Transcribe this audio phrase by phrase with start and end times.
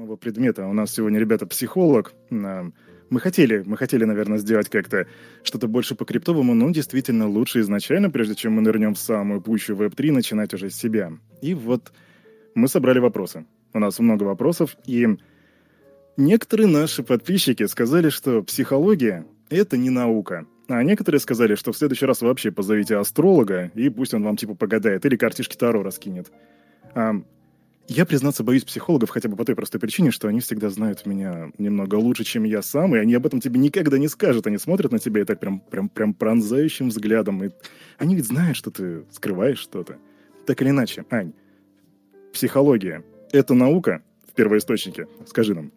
[0.00, 0.66] самого предмета.
[0.66, 2.14] У нас сегодня, ребята, психолог.
[2.30, 5.06] Мы хотели, мы хотели, наверное, сделать как-то
[5.42, 9.76] что-то больше по криптовому, но действительно лучше изначально, прежде чем мы нырнем в самую пущу
[9.76, 11.12] Web3, начинать уже с себя.
[11.42, 11.92] И вот
[12.54, 13.44] мы собрали вопросы.
[13.74, 15.06] У нас много вопросов, и
[16.16, 20.46] некоторые наши подписчики сказали, что психология— это не наука.
[20.68, 24.54] А некоторые сказали, что в следующий раз вообще позовите астролога, и пусть он вам типа
[24.54, 26.32] погадает, или картишки Таро раскинет.
[26.94, 27.16] А,
[27.92, 31.50] я, признаться, боюсь психологов хотя бы по той простой причине, что они всегда знают меня
[31.58, 34.46] немного лучше, чем я сам, и они об этом тебе никогда не скажут.
[34.46, 37.42] Они смотрят на тебя и так прям, прям, прям пронзающим взглядом.
[37.42, 37.50] И
[37.98, 39.96] они ведь знают, что ты скрываешь что-то.
[40.46, 41.32] Так или иначе, Ань,
[42.32, 45.08] психология— это наука в первоисточнике?
[45.26, 45.72] Скажи нам.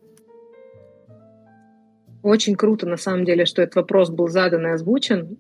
[2.22, 5.39] Очень круто, на самом деле, что этот вопрос был задан и озвучен.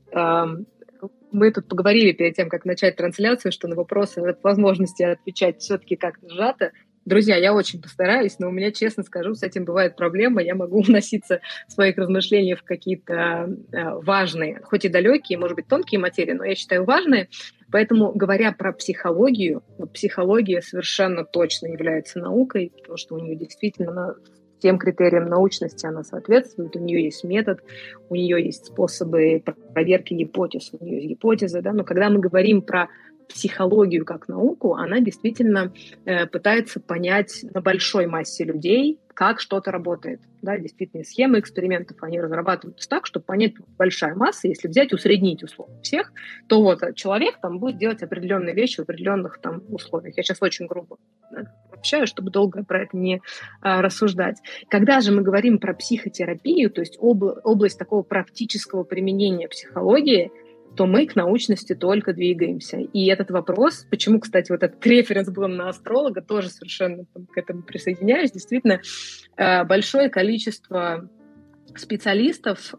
[1.33, 5.95] Мы тут поговорили перед тем, как начать трансляцию, что на вопросы от возможности отвечать все-таки
[5.95, 6.71] как-то сжато.
[7.05, 10.41] Друзья, я очень постараюсь, но у меня, честно скажу, с этим бывает проблема.
[10.41, 15.99] Я могу уноситься своих размышлениях в какие-то э, важные, хоть и далекие, может быть, тонкие
[15.99, 17.29] материи, но я считаю важные.
[17.71, 19.63] Поэтому, говоря про психологию,
[19.93, 24.15] психология совершенно точно является наукой, потому что у нее действительно
[24.63, 27.59] тем критериям научности она соответствует, у нее есть метод,
[28.09, 32.61] у нее есть способы проверки гипотез, у нее есть гипотезы, да, но когда мы говорим
[32.61, 32.87] про
[33.27, 35.73] психологию как науку, она действительно
[36.05, 40.21] э, пытается понять на большой массе людей, как что-то работает.
[40.41, 45.79] Да, действительно, схемы экспериментов, они разрабатываются так, чтобы понять большая масса, если взять, усреднить условия
[45.81, 46.13] всех,
[46.47, 50.15] то вот человек там будет делать определенные вещи в определенных там условиях.
[50.15, 50.97] Я сейчас очень грубо
[51.71, 53.21] общаюсь, чтобы долго про это не
[53.61, 54.37] а, рассуждать.
[54.69, 60.31] Когда же мы говорим про психотерапию, то есть обла- область такого практического применения психологии–
[60.75, 62.77] то мы к научности только двигаемся.
[62.77, 67.61] И этот вопрос, почему, кстати, вот этот референс был на астролога, тоже совершенно к этому
[67.63, 68.31] присоединяюсь.
[68.31, 68.81] Действительно,
[69.37, 71.09] э, большое количество
[71.75, 72.75] специалистов,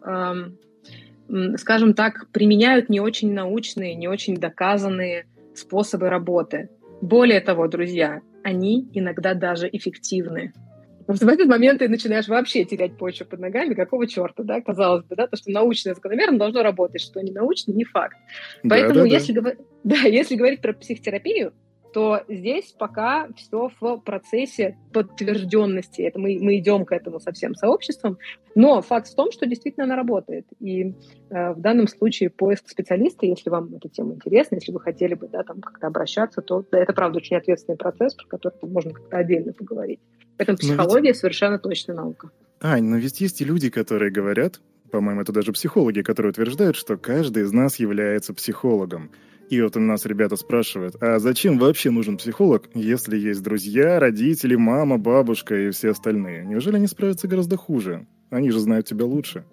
[1.57, 6.69] скажем так, применяют не очень научные, не очень доказанные способы работы.
[7.01, 10.53] Более того, друзья, они иногда даже эффективны.
[11.01, 14.63] Потому что в этот момент ты начинаешь вообще терять почву под ногами, какого черта, да,
[14.63, 18.17] казалось бы, да, то, что научное закономерно должно работать, что не научно, не факт.
[18.63, 19.53] Поэтому, да, да, если, да.
[19.85, 21.53] Да, если говорить про психотерапию,
[21.95, 26.03] то здесь пока все в процессе подтвержденности.
[26.03, 28.19] Это мы, мы идем к этому со всем сообществом.
[28.57, 30.45] Но факт в том, что действительно она работает.
[30.59, 30.93] И
[31.31, 35.29] э, в данном случае поиск специалиста, если вам эта тема интересна, если вы хотели бы
[35.29, 39.17] да, там как-то обращаться, то да, это, правда, очень ответственный процесс, про который можно как-то
[39.17, 40.01] отдельно поговорить.
[40.37, 41.19] Поэтому психология ведь...
[41.19, 42.31] совершенно точно наука.
[42.61, 46.97] Ань, но ведь есть и люди, которые говорят, по-моему, это даже психологи, которые утверждают, что
[46.97, 49.13] каждый из нас является психологом.
[49.51, 54.57] И вот у нас ребята спрашивают, а зачем вообще нужен психолог, если есть друзья, родители,
[54.57, 56.45] мама, бабушка и все остальные?
[56.45, 58.07] Неужели они справятся гораздо хуже?
[58.31, 59.45] Они же знают тебя лучше.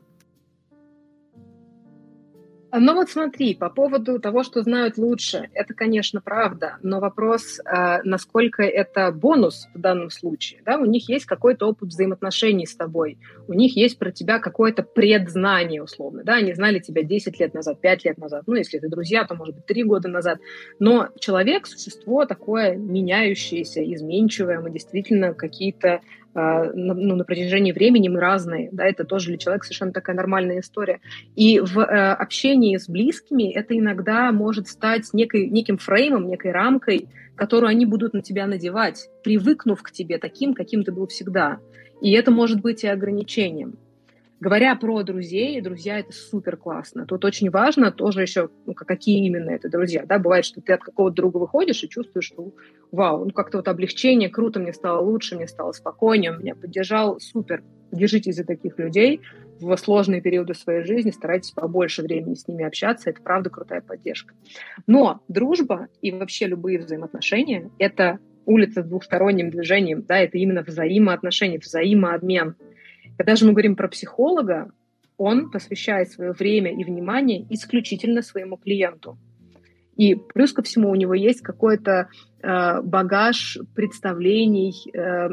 [2.74, 8.02] Ну вот смотри, по поводу того, что знают лучше, это, конечно, правда, но вопрос, а,
[8.04, 10.62] насколько это бонус в данном случае.
[10.66, 10.78] Да?
[10.78, 13.18] У них есть какой-то опыт взаимоотношений с тобой,
[13.48, 16.24] у них есть про тебя какое-то предзнание, условно.
[16.24, 16.36] Да?
[16.36, 19.56] Они знали тебя 10 лет назад, 5 лет назад, ну, если это друзья, то, может
[19.56, 20.40] быть, 3 года назад.
[20.80, 26.02] Но человек– существо такое меняющееся, изменчивое, мы действительно какие-то
[26.34, 31.00] ну, на протяжении времени мы разные, да, это тоже для человека совершенно такая нормальная история.
[31.36, 37.09] И в э, общении с близкими это иногда может стать некой, неким фреймом, некой рамкой,
[37.36, 41.59] которую они будут на тебя надевать, привыкнув к тебе таким, каким ты был всегда.
[42.02, 43.78] И это может быть и ограничением.
[44.41, 47.06] Говоря про друзей, друзья это супер классно.
[47.06, 50.03] Тут очень важно тоже еще, ну, какие именно это друзья.
[50.03, 50.18] Да?
[50.18, 52.52] Бывает, что ты от какого-то друга выходишь и чувствуешь, что
[52.91, 57.63] вау, ну как-то вот облегчение, круто, мне стало лучше, мне стало спокойнее, меня поддержал, супер.
[57.91, 59.22] Держитесь за таких людей
[59.59, 64.34] в сложные периоды своей жизни, старайтесь побольше времени с ними общаться, это правда крутая поддержка.
[64.88, 71.59] Но дружба и вообще любые взаимоотношения— это улица с двухсторонним движением, да, это именно взаимоотношения,
[71.59, 72.55] взаимообмен—
[73.22, 74.72] когда же мы говорим про психолога,
[75.16, 79.16] он посвящает свое время и внимание исключительно своему клиенту.
[79.96, 82.08] И плюс ко всему у него есть какой-то
[82.41, 85.29] э, багаж представлений, э,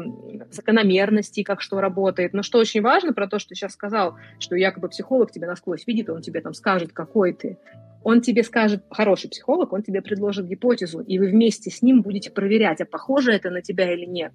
[0.51, 2.33] закономерностей, как что работает.
[2.33, 5.87] Но что очень важно про то, что ты сейчас сказал, что якобы психолог тебя насквозь
[5.87, 7.57] видит, он тебе там скажет, какой ты.
[8.03, 12.29] Он тебе скажет, хороший психолог, он тебе предложит гипотезу, и вы вместе с ним будете
[12.29, 14.33] проверять, а похоже это на тебя или нет.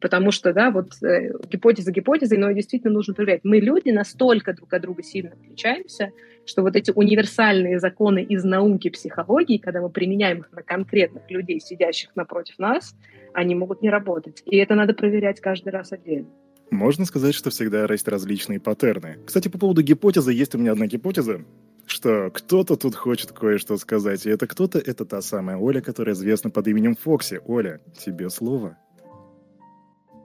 [0.00, 3.40] Потому что, да, вот э, гипотеза гипотезой, но действительно нужно проверять.
[3.44, 6.12] Мы люди настолько друг от друга сильно отличаемся,
[6.44, 11.60] что вот эти универсальные законы из науки психологии, когда мы применяем их на конкретных людей,
[11.60, 12.94] сидящих напротив нас,
[13.32, 14.42] они могут не работать.
[14.44, 16.28] И это надо проверять каждый раз отдельно.
[16.70, 19.18] Можно сказать, что всегда есть различные паттерны.
[19.24, 21.44] Кстати, по поводу гипотезы, есть у меня одна гипотеза,
[21.86, 26.50] что кто-то тут хочет кое-что сказать, и это кто-то— это та самая Оля, которая известна
[26.50, 27.40] под именем Фокси.
[27.46, 28.76] Оля, тебе слово.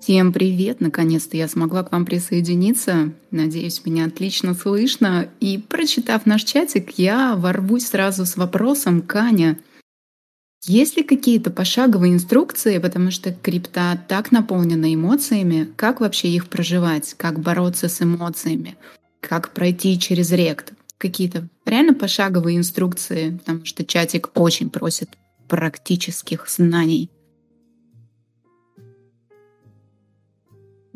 [0.02, 0.82] Всем привет!
[0.82, 3.14] Наконец-то я смогла к вам присоединиться.
[3.30, 5.30] Надеюсь, меня отлично слышно.
[5.40, 9.60] И прочитав наш чатик, я ворвусь сразу с вопросом Каня.
[10.66, 17.14] Есть ли какие-то пошаговые инструкции, потому что крипта так наполнена эмоциями, как вообще их проживать,
[17.16, 18.78] как бороться с эмоциями,
[19.20, 20.74] как пройти через рект?
[20.98, 25.10] Какие-то реально пошаговые инструкции, потому что чатик очень просит
[25.48, 27.12] практических знаний.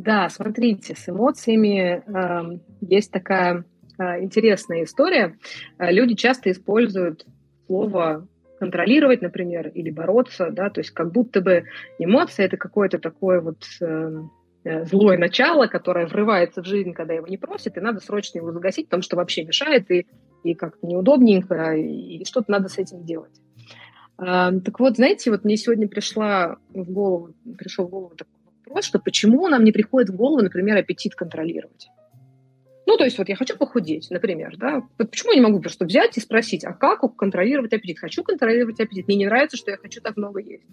[0.05, 3.65] Да, смотрите, с эмоциями э, есть такая
[3.97, 5.35] э, интересная история.
[5.79, 7.25] Э, люди часто используют
[7.65, 8.27] слово
[8.59, 11.63] контролировать, например, или бороться, да, то есть как будто бы
[11.97, 14.31] эмоция это какое-то такое вот эм,
[14.63, 18.51] э, злое начало, которое врывается в жизнь, когда его не просят, и надо срочно его
[18.51, 20.05] загасить, потому что вообще мешает, и,
[20.43, 23.41] и как-то неудобненько, и, и что-то надо с этим делать.
[24.19, 28.34] Э, так вот, знаете, вот мне сегодня пришла в голову, пришел в голову такой
[28.81, 31.89] что почему нам не приходит в голову, например, аппетит контролировать.
[32.87, 36.17] Ну, то есть вот я хочу похудеть, например, да, почему я не могу просто взять
[36.17, 37.97] и спросить, а как контролировать аппетит?
[37.97, 40.67] Хочу контролировать аппетит, мне не нравится, что я хочу так много есть.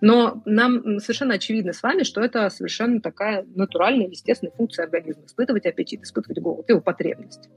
[0.00, 5.66] Но нам совершенно очевидно с вами, что это совершенно такая натуральная, естественная функция организма, испытывать
[5.66, 7.48] аппетит, испытывать голод, его потребность.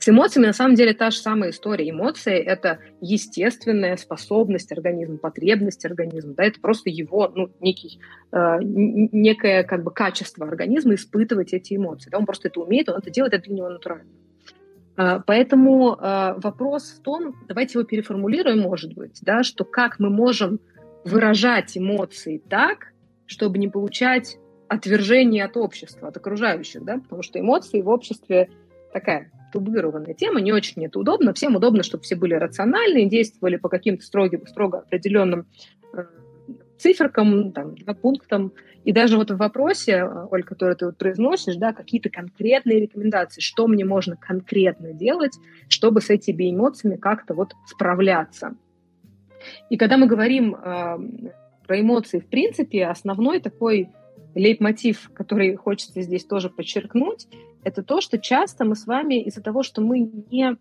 [0.00, 1.90] С эмоциями на самом деле та же самая история.
[1.90, 6.32] Эмоции– это естественная способность организма, потребность организма.
[6.32, 8.00] Да, это просто его ну, некий,
[8.32, 12.08] э, некое как бы качество организма испытывать эти эмоции.
[12.08, 14.08] Да, он просто это умеет, он это делает, это для него натурально.
[14.96, 20.08] Э, поэтому э, вопрос в том, давайте его переформулируем, может быть, да, что как мы
[20.08, 20.60] можем
[21.04, 22.94] выражать эмоции так,
[23.26, 28.48] чтобы не получать отвержение от общества, от окружающих, да, потому что эмоции в обществе
[28.94, 31.32] такая табуированная тема, не очень это удобно.
[31.32, 35.46] Всем удобно, чтобы все были рациональные, действовали по каким-то строгим, строго определенным
[35.94, 36.04] э,
[36.78, 38.52] циферкам, там, пунктам.
[38.84, 43.40] И даже вот в вопросе, э, Оль, который ты вот произносишь, да, какие-то конкретные рекомендации,
[43.40, 45.38] что мне можно конкретно делать,
[45.68, 48.54] чтобы с этими эмоциями как-то вот справляться.
[49.68, 50.98] И когда мы говорим э,
[51.66, 53.90] про эмоции, в принципе, основной такой
[54.34, 57.26] лейтмотив, который хочется здесь тоже подчеркнуть,
[57.64, 60.56] это то, что часто мы с вами из-за того, что мы не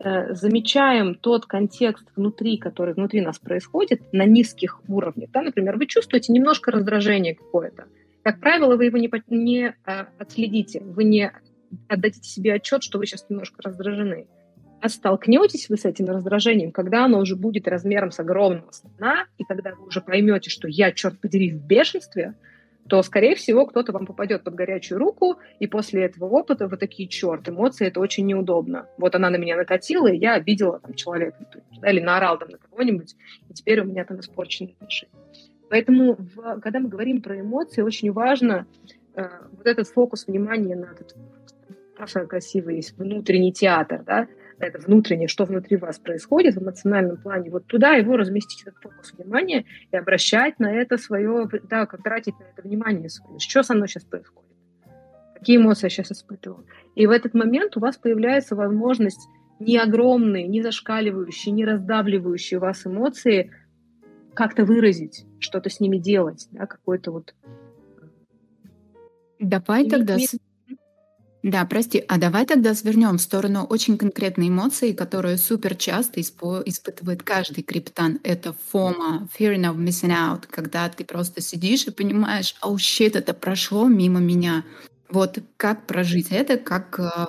[0.00, 5.30] э, замечаем тот контекст внутри, который внутри нас происходит на низких уровнях.
[5.32, 5.42] Да?
[5.42, 7.86] Например, вы чувствуете немножко раздражение какое-то.
[8.22, 11.32] Как правило, вы его не, не э, отследите, вы не
[11.88, 14.26] отдадите себе отчет, что вы сейчас немножко раздражены.
[14.80, 19.44] А столкнетесь вы с этим раздражением, когда оно уже будет размером с огромного слона, и
[19.44, 22.34] когда вы уже поймете, что я, черт подери, в бешенстве–
[22.88, 27.08] то, скорее всего, кто-то вам попадет под горячую руку, и после этого опыта вы такие,
[27.08, 28.86] черт, эмоции, это очень неудобно.
[28.98, 31.38] Вот она на меня накатила, и я обидела там человека,
[31.80, 33.16] да, или наорал там на кого-нибудь,
[33.48, 35.12] и теперь у меня там испорченные отношения.
[35.70, 38.66] Поэтому, в, когда мы говорим про эмоции, очень важно
[39.14, 41.16] э, вот этот фокус внимания на этот
[42.28, 44.26] красивый есть внутренний театр, да,
[44.58, 49.12] это внутреннее, что внутри вас происходит в эмоциональном плане, вот туда его разместить, этот фокус
[49.12, 53.38] внимания, и обращать на это свое, да, как тратить на это внимание свое.
[53.38, 54.50] Что со мной сейчас происходит?
[55.34, 56.66] Какие эмоции я сейчас испытываю?
[56.94, 62.86] И в этот момент у вас появляется возможность не огромные, не зашкаливающие, не раздавливающие вас
[62.86, 63.52] эмоции
[64.34, 67.34] как-то выразить, что-то с ними делать, да, какой-то вот...
[69.38, 70.16] Давай тогда...
[70.16, 70.26] Не,
[71.44, 76.62] да, прости, а давай тогда свернем в сторону очень конкретной эмоции, которую супер часто испо-
[76.64, 78.18] испытывает каждый криптан.
[78.22, 83.34] Это фома, fearing of missing out, когда ты просто сидишь и понимаешь, oh shit, это
[83.34, 84.64] прошло мимо меня.
[85.10, 87.26] Вот как прожить это, как э,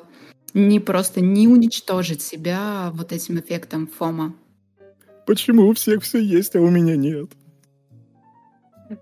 [0.53, 4.33] не просто не уничтожить себя вот этим эффектом фома.
[5.27, 7.31] Почему у всех все есть, а у меня нет?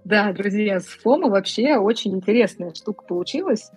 [0.05, 3.69] Да, друзья, с фома вообще очень интересная штука получилась.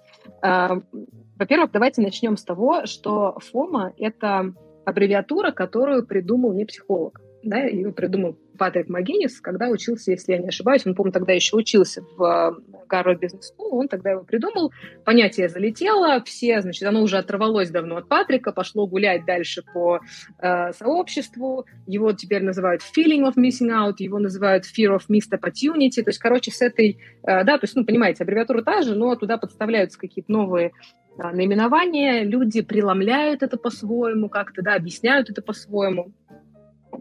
[1.38, 4.54] Во-первых, давайте начнем с того, что ФОМА– это
[4.86, 7.20] аббревиатура, которую придумал не психолог.
[7.42, 11.54] Да, ее придумал Патрик Магинис, когда учился, если я не ошибаюсь, он, помню, тогда еще
[11.54, 14.72] учился в Гарвард Бизнес School, он тогда его придумал,
[15.04, 20.00] понятие залетело, все, значит, оно уже оторвалось давно от Патрика, пошло гулять дальше по
[20.40, 26.02] э, сообществу, его теперь называют feeling of missing out, его называют fear of missed opportunity,
[26.02, 29.14] то есть, короче, с этой, э, да, то есть, ну, понимаете, аббревиатура та же, но
[29.14, 30.72] туда подставляются какие-то новые
[31.18, 36.12] э, наименования, люди преломляют это по-своему как-то, да, объясняют это по-своему.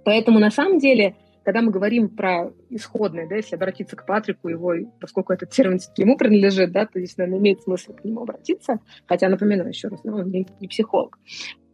[0.04, 4.74] Поэтому, на самом деле, когда мы говорим про исходное, да, если обратиться к Патрику, его,
[5.00, 9.30] поскольку этот термин ему принадлежит, да, то есть, наверное, имеет смысл к нему обратиться, хотя,
[9.30, 11.20] напоминаю еще раз, ну, он не, не психолог.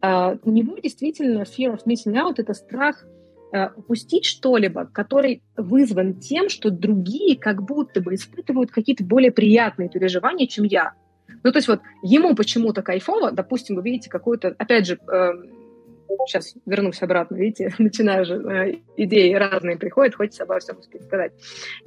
[0.02, 3.06] Uh, у него действительно fear of missing out— это страх
[3.54, 9.88] uh, упустить что-либо, который вызван тем, что другие как будто бы испытывают какие-то более приятные
[9.88, 10.92] переживания, чем я.
[11.42, 15.32] Ну, то есть вот ему почему-то кайфово, допустим, вы видите какую-то, опять же, uh,
[16.26, 21.32] сейчас вернусь обратно, видите, начинаю же, э, идеи разные приходят, хочется обо всем успеть сказать.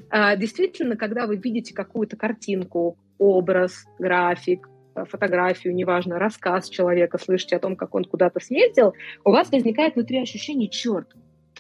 [0.10, 7.56] А, действительно, когда вы видите какую-то картинку, образ, график, э, фотографию, неважно, рассказ человека, слышите
[7.56, 8.94] о том, как он куда-то съездил,
[9.24, 11.08] у вас возникает внутри ощущение, черт,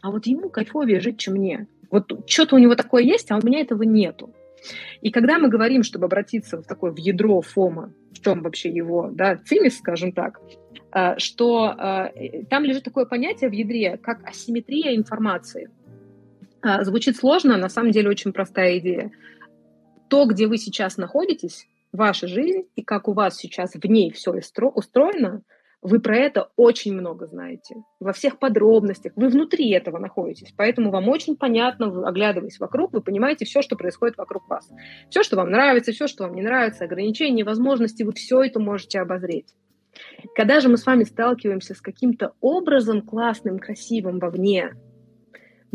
[0.01, 1.67] а вот ему кайфовее жить, чем мне.
[1.91, 4.33] Вот что-то у него такое есть, а у меня этого нету.
[5.01, 9.09] И когда мы говорим, чтобы обратиться в такое в ядро ФОМа, в чем вообще его,
[9.11, 10.39] да, цимис, скажем так,
[10.91, 12.11] а, что а,
[12.49, 15.69] там лежит такое понятие в ядре, как асимметрия информации.
[16.61, 19.11] А, звучит сложно, на самом деле очень простая идея.
[20.09, 24.31] То, где вы сейчас находитесь, ваша жизнь, и как у вас сейчас в ней все
[24.31, 25.41] устроено,
[25.85, 31.07] вы про это очень много знаете, во всех подробностях, вы внутри этого находитесь, поэтому вам
[31.09, 34.69] очень понятно, оглядываясь вокруг, вы понимаете все, что происходит вокруг вас.
[35.09, 38.99] Все, что вам нравится, все, что вам не нравится, ограничения, возможности, вы все это можете
[38.99, 39.53] обозреть.
[40.35, 44.71] Когда же мы с вами сталкиваемся с каким-то образом классным, красивым вовне,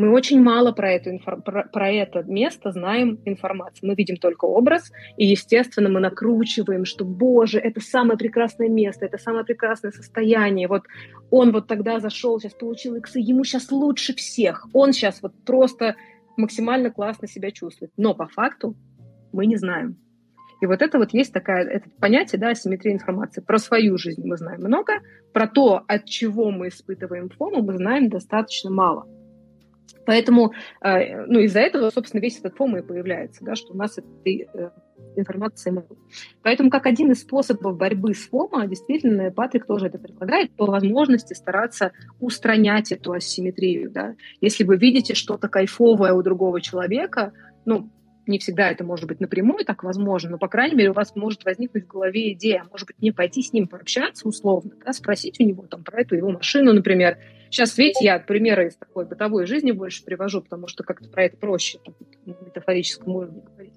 [0.01, 3.87] мы очень мало про это, про, про это место знаем информации.
[3.87, 9.19] Мы видим только образ, и, естественно, мы накручиваем, что, боже, это самое прекрасное место, это
[9.19, 10.69] самое прекрасное состояние.
[10.69, 10.85] Вот
[11.31, 14.67] он вот тогда зашел, сейчас получил иксы, ему сейчас лучше всех.
[14.73, 15.97] Он сейчас вот просто
[16.39, 17.93] максимально классно себя чувствует.
[17.99, 18.75] Но по факту
[19.33, 19.99] мы не знаем.
[20.63, 23.43] И вот это вот есть такая, это понятие, да, асимметрия информации.
[23.43, 24.95] Про свою жизнь мы знаем много,
[25.35, 29.07] про то, от чего мы испытываем фому, мы знаем достаточно мало.
[30.07, 33.99] Поэтому, э, ну, из-за этого, собственно, весь этот фом и появляется, да, что у нас
[33.99, 34.71] этой э,
[35.17, 35.87] информации мало.
[36.43, 41.35] Поэтому, как один из способов борьбы с фома, действительно, Патрик тоже это предлагает, по возможности
[41.35, 44.15] стараться устранять эту асимметрию, да.
[44.41, 47.33] Если вы видите что-то кайфовое у другого человека,
[47.65, 47.91] ну,
[48.27, 51.45] не всегда это может быть напрямую так возможно, но, по крайней мере, у вас может
[51.45, 55.45] возникнуть в голове идея, может быть, не пойти с ним пообщаться условно, да, спросить у
[55.45, 57.19] него там про эту его машину, например.
[57.51, 61.37] Сейчас, видите, я примеры из такой бытовой жизни больше привожу, потому что как-то про это
[61.37, 61.81] проще
[62.25, 63.75] на метафорическом уровне говорить.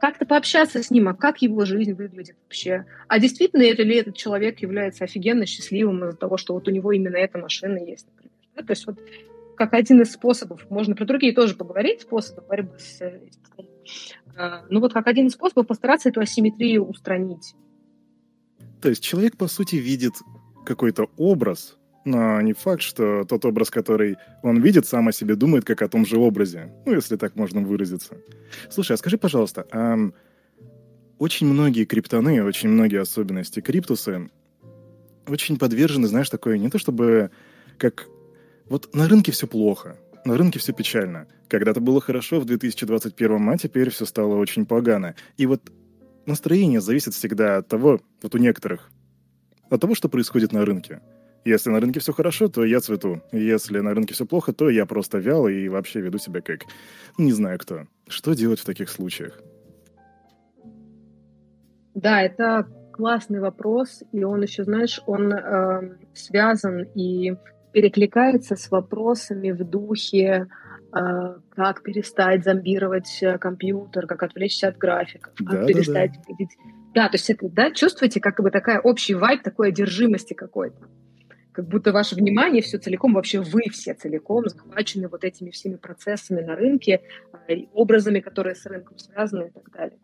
[0.00, 2.84] Как-то пообщаться с ним, а как его жизнь выглядит вообще.
[3.08, 6.92] А действительно это ли этот человек является офигенно счастливым из-за того, что вот у него
[6.92, 8.32] именно эта машина есть, например.
[8.54, 8.62] Да?
[8.62, 9.00] То есть вот
[9.56, 13.00] как один из способов, можно про другие тоже поговорить, способы борьбы с
[14.36, 17.54] а, ну вот как один из способов постараться эту асимметрию устранить.
[18.80, 20.12] То есть человек, по сути, видит
[20.64, 21.77] какой-то образ,
[22.08, 25.88] но не факт, что тот образ, который он видит, сам о себе думает, как о
[25.88, 26.72] том же образе.
[26.86, 28.16] Ну, если так можно выразиться.
[28.70, 29.96] Слушай, а скажи, пожалуйста, а
[31.18, 34.30] очень многие криптоны, очень многие особенности криптусы
[35.26, 37.30] очень подвержены, знаешь, такое, не то чтобы
[37.76, 38.08] как...
[38.68, 41.26] Вот на рынке все плохо, на рынке все печально.
[41.48, 45.14] Когда-то было хорошо в 2021, а теперь все стало очень погано.
[45.38, 45.72] И вот
[46.26, 48.90] настроение зависит всегда от того, вот у некоторых,
[49.70, 51.00] от того, что происходит на рынке.
[51.44, 53.22] Если на рынке все хорошо, то я цвету.
[53.32, 56.62] Если на рынке все плохо, то я просто вял и вообще веду себя как
[57.16, 57.86] не знаю кто.
[58.08, 59.40] Что делать в таких случаях?
[61.94, 67.34] Да, это классный вопрос, и он еще, знаешь, он э, связан и
[67.72, 70.48] перекликается с вопросами в духе
[70.92, 76.24] э, как перестать зомбировать э, компьютер, как отвлечься от графиков, как да, перестать да, да.
[76.28, 76.56] видеть.
[76.94, 80.88] Да, то есть это, да, чувствуете, как бы такая общий вайб такой одержимости какой-то.
[81.52, 86.40] Как будто ваше внимание все целиком, вообще вы все целиком захвачены вот этими всеми процессами
[86.40, 87.02] на рынке,
[87.48, 89.98] э, образами, которые с рынком связаны и так далее.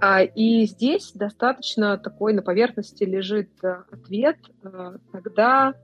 [0.00, 4.36] А, и здесь достаточно такой на поверхности лежит ответ,
[5.12, 5.74] когда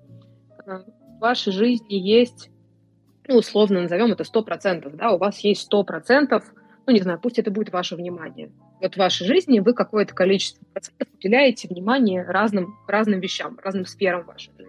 [1.22, 2.50] вашей жизни есть,
[3.28, 6.42] ну, условно назовем это 100%, да, у вас есть 100%,
[6.86, 8.50] ну, не знаю, пусть это будет ваше внимание.
[8.80, 14.24] Вот в вашей жизни вы какое-то количество процентов уделяете внимание разным, разным вещам, разным сферам
[14.26, 14.61] вашей жизни.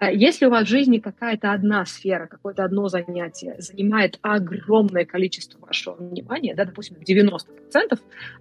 [0.00, 5.58] А если у вас в жизни какая-то одна сфера, какое-то одно занятие занимает огромное количество
[5.58, 7.40] вашего внимания, да, допустим, 90%,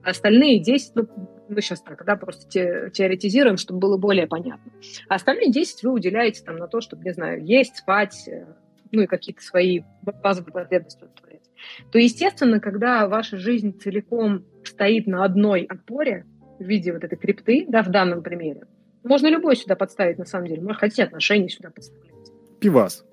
[0.03, 1.07] а остальные 10, ну,
[1.49, 4.71] мы сейчас так, да, просто те, теоретизируем, чтобы было более понятно.
[5.07, 8.45] А остальные 10 вы уделяете там на то, чтобы, не знаю, есть, спать, э,
[8.91, 11.49] ну и какие-то свои базовые потребности удовлетворять.
[11.91, 16.25] То, естественно, когда ваша жизнь целиком стоит на одной опоре
[16.59, 18.63] в виде вот этой крипты, да, в данном примере,
[19.07, 20.61] можно любой сюда подставить, на самом деле.
[20.61, 22.11] Можно хотите отношения сюда подставлять.
[22.59, 23.05] Пивас.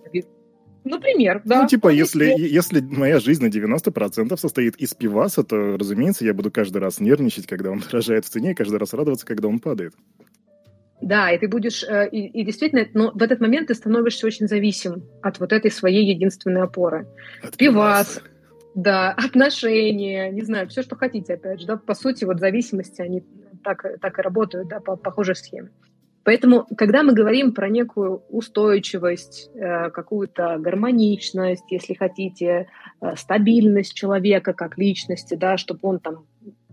[0.85, 1.63] Например, да.
[1.63, 6.51] Ну, типа, если, если моя жизнь на 90% состоит из пиваса, то, разумеется, я буду
[6.51, 9.95] каждый раз нервничать, когда он дорожает в цене, и каждый раз радоваться, когда он падает.
[11.01, 14.47] Да, и ты будешь, э, и, и действительно, но в этот момент ты становишься очень
[14.47, 17.07] зависим от вот этой своей единственной опоры.
[17.43, 18.23] От пивас,
[18.75, 23.25] да, отношения, не знаю, все, что хотите, опять же, да, по сути, вот зависимости, они
[23.65, 25.71] так, так и работают, да, по похожей схеме.
[26.25, 32.69] Поэтому, когда мы говорим про некую устойчивость, э, какую-то гармоничность, если хотите,
[33.01, 36.27] э, стабильность человека как личности, да, чтобы он там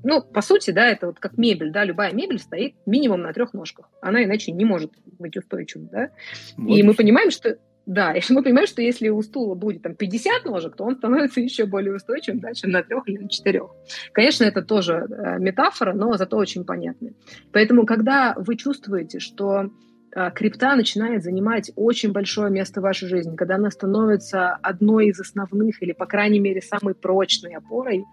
[0.03, 3.53] ну, по сути, да, это вот как мебель, да, любая мебель стоит минимум на трех
[3.53, 3.87] ножках.
[4.01, 6.09] Она иначе не может быть устойчивой, да.
[6.57, 9.95] Вот и мы понимаем, что да, и мы понимаем, что если у стула будет там
[9.95, 13.71] 50 ножек, то он становится еще более устойчивым, да, чем на трех или на четырех.
[14.11, 17.13] Конечно, это тоже э, метафора, но зато очень понятная.
[17.51, 19.71] Поэтому, когда вы чувствуете, что
[20.15, 25.19] э, крипта начинает занимать очень большое место в вашей жизни, когда она становится одной из
[25.19, 28.05] основных или, по крайней мере, самой прочной опорой,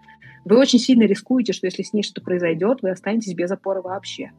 [0.45, 4.31] вы очень сильно рискуете, что если с ней что-то произойдет, вы останетесь без опоры вообще.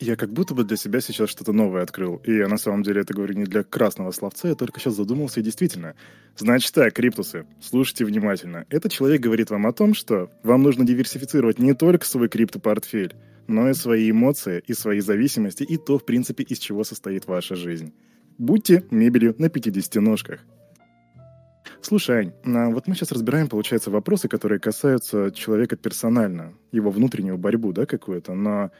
[0.00, 2.22] Я как будто бы для себя сейчас что-то новое открыл.
[2.24, 5.40] И я на самом деле это говорю не для красного словца, я только сейчас задумался
[5.40, 5.94] и действительно.
[6.38, 8.64] Значит так, криптусы, слушайте внимательно.
[8.70, 13.14] Этот человек говорит вам о том, что вам нужно диверсифицировать не только свой криптопортфель,
[13.46, 17.54] но и свои эмоции, и свои зависимости, и то, в принципе, из чего состоит ваша
[17.54, 17.92] жизнь.
[18.38, 20.40] Будьте мебелью на 50 ножках.
[21.82, 27.36] Слушай, Ань, а вот мы сейчас разбираем, получается, вопросы, которые касаются человека персонально, его внутреннюю
[27.36, 28.70] борьбу, да, какую-то, но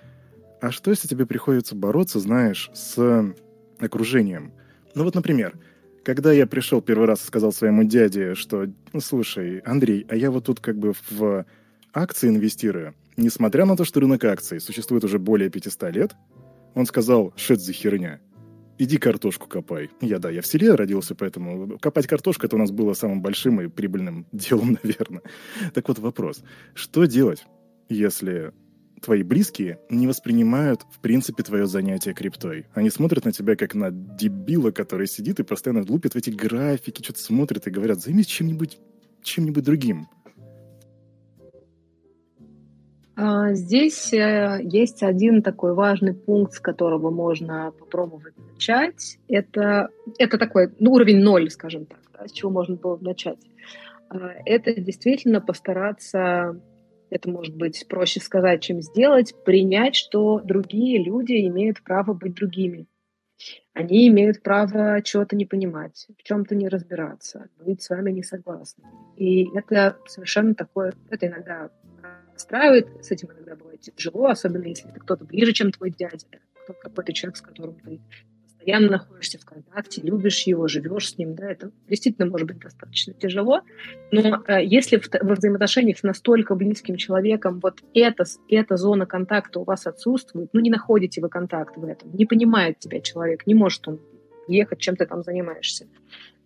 [0.61, 3.35] а что, если тебе приходится бороться, знаешь, с
[3.79, 4.53] окружением?
[4.95, 5.59] Ну вот, например,
[6.03, 10.31] когда я пришел первый раз и сказал своему дяде, что, ну, слушай, Андрей, а я
[10.31, 11.47] вот тут как бы в
[11.93, 16.17] акции инвестирую, несмотря на то, что рынок акций существует уже более 500 лет,
[16.75, 18.21] он сказал, это за херня?
[18.79, 19.91] Иди картошку копай.
[20.01, 23.61] Я, да, я в селе родился, поэтому копать картошку это у нас было самым большим
[23.61, 25.23] и прибыльным делом, наверное.
[25.75, 26.43] Так вот вопрос.
[26.75, 27.45] Что делать,
[27.91, 28.53] если
[29.01, 32.67] твои близкие не воспринимают, в принципе, твое занятие криптой.
[32.75, 37.03] Они смотрят на тебя как на дебила, который сидит и постоянно лупит в эти графики,
[37.03, 38.79] что-то смотрит и говорят, займись чем-нибудь
[39.23, 40.09] чем-нибудь другим.
[43.17, 49.19] А, здесь э, есть один такой важный пункт, с которого можно попробовать начать.
[49.29, 53.39] Это, это такой ну, уровень ноль, скажем так, да, с чего можно было начать.
[54.09, 56.59] А, это действительно постараться
[57.11, 62.87] это может быть проще сказать, чем сделать, принять, что другие люди имеют право быть другими.
[63.73, 68.85] Они имеют право чего-то не понимать, в чем-то не разбираться, быть с вами не согласны.
[69.17, 71.71] И это совершенно такое, это иногда
[72.33, 76.27] расстраивает, с этим иногда бывает тяжело, особенно если это кто-то ближе, чем твой дядя,
[76.83, 78.01] какой-то человек, с которым ты
[78.61, 83.15] постоянно находишься в контакте, любишь его, живешь с ним, да, это действительно может быть достаточно
[83.15, 83.63] тяжело,
[84.13, 89.61] но э, если в, во взаимоотношениях с настолько близким человеком вот эта, эта зона контакта
[89.61, 93.55] у вас отсутствует, ну не находите вы контакт в этом, не понимает тебя человек, не
[93.55, 94.01] может он
[94.47, 95.87] ехать, чем ты там занимаешься,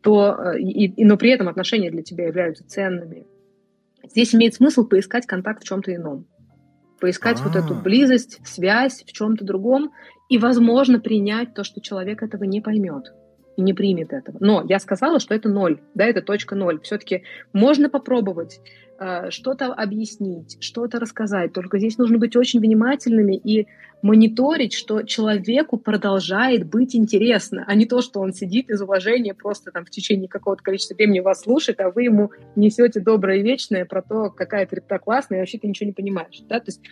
[0.00, 3.27] то, э, и, и, но при этом отношения для тебя являются ценными,
[4.09, 6.27] здесь имеет смысл поискать контакт в чем-то ином
[7.00, 7.48] поискать А-а-а.
[7.48, 7.83] вот эту а.
[7.83, 9.90] близость, связь в чем-то другом,
[10.28, 13.12] и, возможно, принять то, что человек этого не поймет
[13.56, 14.37] и не примет этого.
[14.40, 16.80] Но я сказала, что это ноль, да, это точка ноль.
[16.80, 18.60] Все-таки можно попробовать
[18.98, 23.68] э, что-то объяснить, что-то рассказать, только здесь нужно быть очень внимательными и
[24.02, 29.70] мониторить, что человеку продолжает быть интересно, а не то, что он сидит из уважения просто
[29.70, 33.87] там в течение какого-то количества времени вас слушает, а вы ему несете доброе и вечное
[33.87, 36.42] про то, какая крипта классная, и вообще ты ничего не понимаешь.
[36.48, 36.58] Да?
[36.58, 36.82] То есть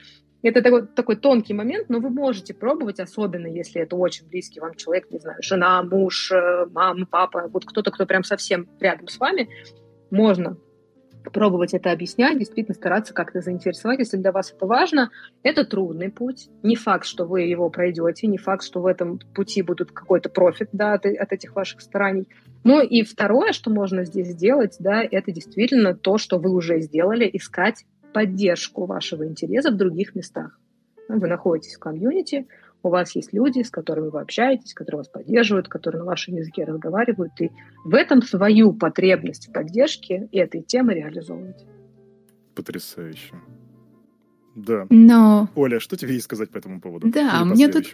[0.42, 4.74] это такой, такой тонкий момент, но вы можете пробовать, особенно если это очень близкий вам
[4.74, 9.18] человек, не знаю, жена, муж, э, мама, папа, вот кто-то, кто прям совсем рядом с
[9.18, 9.48] вами,
[10.10, 10.56] можно
[11.30, 15.10] пробовать это объяснять, действительно стараться как-то заинтересовать, если для вас это важно.
[15.42, 16.48] Это трудный путь.
[16.62, 20.70] Не факт, что вы его пройдете, не факт, что в этом пути будут какой-то профит
[20.72, 22.28] да, от, от этих ваших стараний.
[22.64, 27.28] Ну и второе, что можно здесь сделать, да, это действительно то, что вы уже сделали,
[27.32, 30.58] искать поддержку вашего интереса в других местах.
[31.08, 32.46] Вы находитесь в комьюнити,
[32.82, 36.64] у вас есть люди, с которыми вы общаетесь, которые вас поддерживают, которые на вашем языке
[36.64, 37.50] разговаривают, и
[37.84, 41.64] в этом свою потребность в поддержке этой темы реализовывать.
[42.54, 43.34] Потрясающе.
[44.56, 44.86] Да.
[44.90, 45.48] Но...
[45.54, 47.08] Оля, что тебе есть сказать по этому поводу?
[47.08, 47.92] Да, мне тут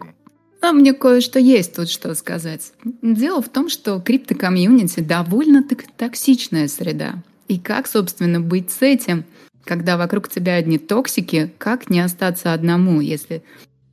[0.61, 2.73] а мне кое-что есть тут что сказать.
[3.01, 5.65] Дело в том, что криптокомьюнити довольно
[5.97, 7.23] токсичная среда.
[7.47, 9.25] И как, собственно, быть с этим,
[9.69, 13.43] когда вокруг тебя одни токсики, как не остаться одному, если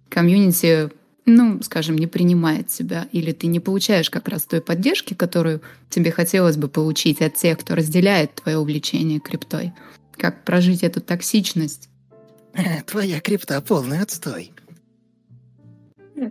[0.07, 0.89] комьюнити,
[1.25, 6.11] ну, скажем, не принимает тебя, или ты не получаешь как раз той поддержки, которую тебе
[6.11, 9.73] хотелось бы получить от тех, кто разделяет твое увлечение криптой.
[10.15, 11.89] Как прожить эту токсичность?
[12.87, 14.53] Твоя крипта полный отстой.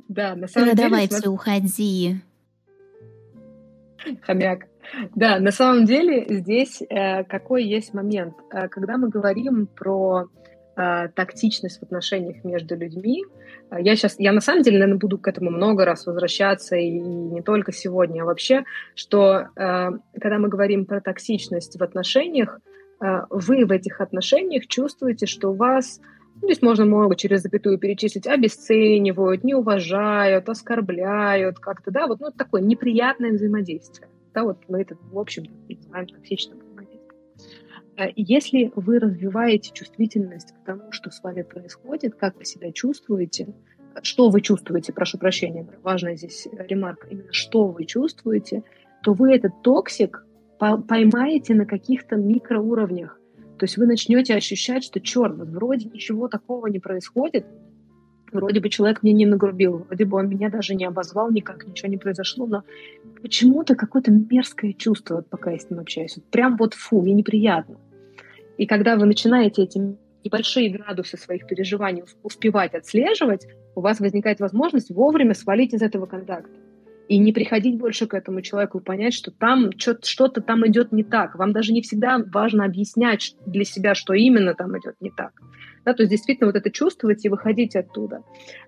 [0.09, 1.29] Да, на самом Давайте деле...
[1.29, 2.17] уходи.
[4.23, 4.69] Хомяк.
[5.14, 8.35] Да, на самом деле здесь э, какой есть момент.
[8.53, 10.29] Э, когда мы говорим про
[10.77, 13.25] э, тактичность в отношениях между людьми,
[13.77, 17.42] я сейчас, я на самом деле, наверное, буду к этому много раз возвращаться, и не
[17.42, 22.61] только сегодня, а вообще, что когда мы говорим про токсичность в отношениях,
[23.01, 25.99] вы в этих отношениях чувствуете, что у вас
[26.40, 32.31] ну, здесь можно много через запятую перечислить, обесценивают, не уважают, оскорбляют как-то, да, вот ну,
[32.31, 34.09] такое неприятное взаимодействие.
[34.35, 37.14] Да, вот мы это, в общем, называем токсичным взаимодействием.
[37.97, 43.55] А если вы развиваете чувствительность к тому, что с вами происходит, как вы себя чувствуете,
[44.03, 48.64] что вы чувствуете, прошу прощения, важная здесь ремарка, именно что вы чувствуете,
[49.05, 50.27] то вы этот токсик
[50.59, 53.20] поймаете на каких-то микроуровнях.
[53.59, 57.47] То есть вы начнете ощущать, что черт, вроде ничего такого не происходит,
[58.35, 61.88] вроде бы человек мне не нагрубил, вроде бы он меня даже не обозвал никак, ничего
[61.88, 62.64] не произошло, но
[63.23, 66.16] почему-то какое-то мерзкое чувство, вот пока я с ним общаюсь.
[66.16, 67.77] Вот прям вот фу, мне неприятно.
[68.59, 69.81] И когда вы начинаете эти
[70.25, 76.55] небольшие градусы своих переживаний успевать отслеживать, у вас возникает возможность вовремя свалить из этого контакта
[77.09, 81.35] и не приходить больше к этому человеку понять, что там что-то там идет не так.
[81.37, 85.33] Вам даже не всегда важно объяснять для себя, что именно там идет не так.
[85.85, 88.23] Да, то есть действительно вот это чувствовать и выходить оттуда.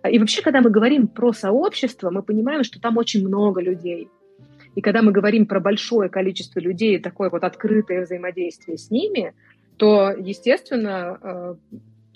[0.08, 4.08] И вообще, когда мы говорим про сообщество, мы понимаем, что там очень много людей.
[4.74, 9.34] И когда мы говорим про большое количество людей, такое вот открытое взаимодействие с ними,
[9.78, 11.54] то, естественно, э,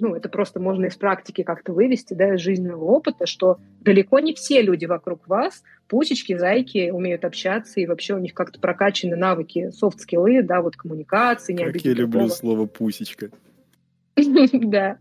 [0.01, 4.35] ну, это просто можно из практики как-то вывести, да, из жизненного опыта, что далеко не
[4.35, 9.71] все люди вокруг вас, пусечки, зайки, умеют общаться, и вообще у них как-то прокачаны навыки,
[9.71, 13.31] софт-скиллы, да, вот коммуникации, не Как я люблю слово «пусечка».
[14.53, 14.99] Да,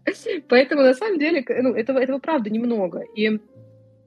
[0.48, 3.04] поэтому на самом деле ну, этого, этого правда немного.
[3.15, 3.39] И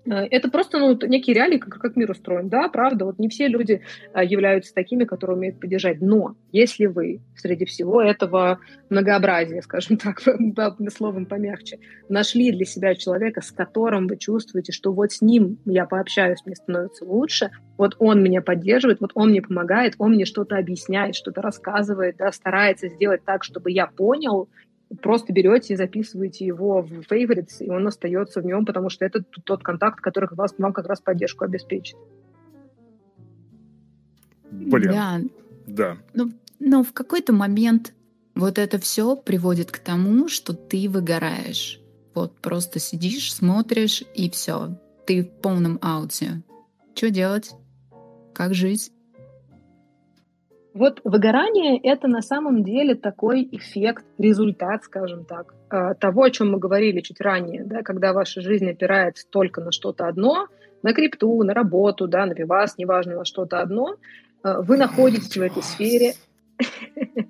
[0.05, 2.49] Э, это просто ну, некий реалии, как, как мир устроен.
[2.49, 6.01] Да, правда, вот не все люди а, являются такими, которые умеют поддержать.
[6.01, 8.59] Но если вы среди всего этого
[8.91, 10.21] многообразия, скажем так,
[10.93, 15.87] словом помягче, нашли для себя человека, с которым вы чувствуете, что вот с ним я
[15.87, 20.57] пообщаюсь, мне становится лучше, вот он меня поддерживает, вот он мне помогает, он мне что-то
[20.57, 24.49] объясняет, что-то рассказывает, да, старается сделать так, чтобы я понял,
[25.01, 29.23] просто берете и записываете его в favorites, и он остается в нем, потому что это
[29.23, 31.97] тот контакт, который вас, вам как раз поддержку обеспечит.
[34.51, 34.91] Блин.
[34.93, 35.21] Да.
[35.67, 35.99] Да.
[36.15, 37.95] Но, ну, но в какой-то момент
[38.35, 41.81] вот это все приводит к тому, что ты выгораешь.
[42.15, 44.79] Вот просто сидишь, смотришь, и все.
[45.07, 46.43] Ты в полном ауте.
[46.95, 47.53] Что делать?
[48.35, 48.93] Как жить?
[50.75, 56.53] Вот выгорание— это на самом деле такой эффект, результат, скажем так, а, того, о чем
[56.53, 60.49] мы говорили чуть ранее, да, когда ваша жизнь опирается только на что-то одно,
[60.83, 63.97] на крипту, на работу, да, на пивас, неважно, на что-то одно,
[64.43, 66.15] а, вы находитесь в этой сфере.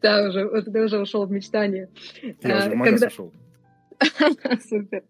[0.00, 1.90] Да, уже, ты уже ушел в мечтание.
[2.42, 3.32] Я уже в ушел.
[4.68, 5.04] Супер.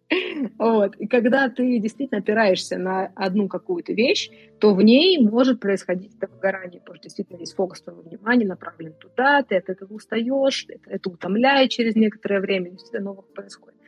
[0.59, 0.96] Вот.
[0.96, 6.26] И когда ты действительно опираешься на одну какую-то вещь, то в ней может происходить это
[6.33, 10.90] выгорание, потому что действительно есть фокус твоего внимания направлен туда, ты от этого устаешь, это,
[10.90, 13.79] это утомляет через некоторое время, всегда новых происходит.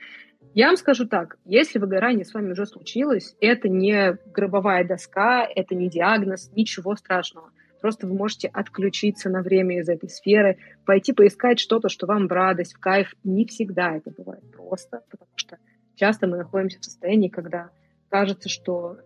[0.54, 5.74] Я вам скажу так, если выгорание с вами уже случилось, это не гробовая доска, это
[5.74, 7.50] не диагноз, ничего страшного–
[7.82, 12.32] Просто вы можете отключиться на время из этой сферы, пойти поискать что-то, что вам в
[12.32, 13.12] радость, в кайф.
[13.24, 15.58] Не всегда это бывает просто, потому что
[15.96, 17.70] часто мы находимся в состоянии, когда
[18.08, 18.98] кажется, что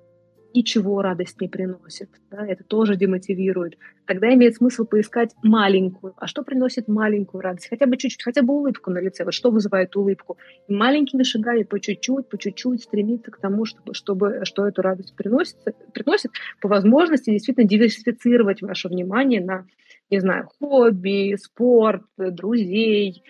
[0.57, 2.09] ничего радость не приносит.
[2.31, 2.47] Да?
[2.47, 3.79] Это тоже демотивирует.
[4.07, 6.15] Тогда имеет смысл поискать маленькую.
[6.17, 7.69] А что приносит маленькую радость?
[7.69, 9.25] Хотя бы чуть-чуть, хотя бы улыбку на лице.
[9.25, 10.39] Вот что вызывает улыбку?
[10.69, 15.15] И маленькими шагами по чуть-чуть, по чуть-чуть стремиться к тому, чтобы, чтобы что эту радость
[15.15, 15.57] приносит,
[15.93, 19.67] приносит, по возможности действительно диверсифицировать ваше внимание на,
[20.11, 23.23] не знаю, хобби, спорт, друзей,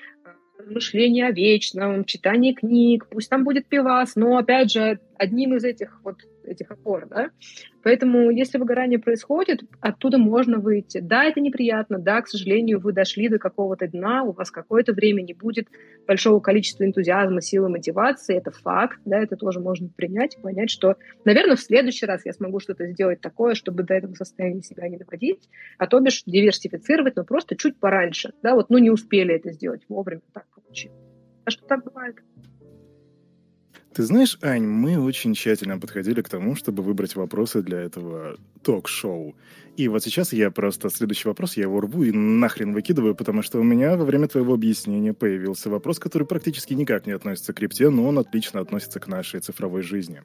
[0.64, 6.00] мышление о вечном, читание книг, пусть там будет пивас, но, опять же, одним из этих
[6.04, 7.30] вот этих опор, да.
[7.82, 10.98] Поэтому, если выгорание происходит, оттуда можно выйти.
[10.98, 15.22] Да, это неприятно, да, к сожалению, вы дошли до какого-то дна, у вас какое-то время
[15.22, 15.68] не будет
[16.06, 21.56] большого количества энтузиазма, силы, мотивации, это факт, да, это тоже можно принять понять, что, наверное,
[21.56, 25.48] в следующий раз я смогу что-то сделать такое, чтобы до этого состояния себя не доводить,
[25.78, 29.82] а то бишь диверсифицировать, но просто чуть пораньше, да, вот, ну, не успели это сделать
[29.88, 30.98] вовремя, так получилось.
[31.44, 32.16] А что так бывает?
[33.96, 39.34] Ты знаешь, Ань, мы очень тщательно подходили к тому, чтобы выбрать вопросы для этого ток-шоу.
[39.78, 43.58] И вот сейчас я просто следующий вопрос, я его рву и нахрен выкидываю, потому что
[43.58, 47.88] у меня во время твоего объяснения появился вопрос, который практически никак не относится к крипте,
[47.88, 50.22] но он отлично относится к нашей цифровой жизни.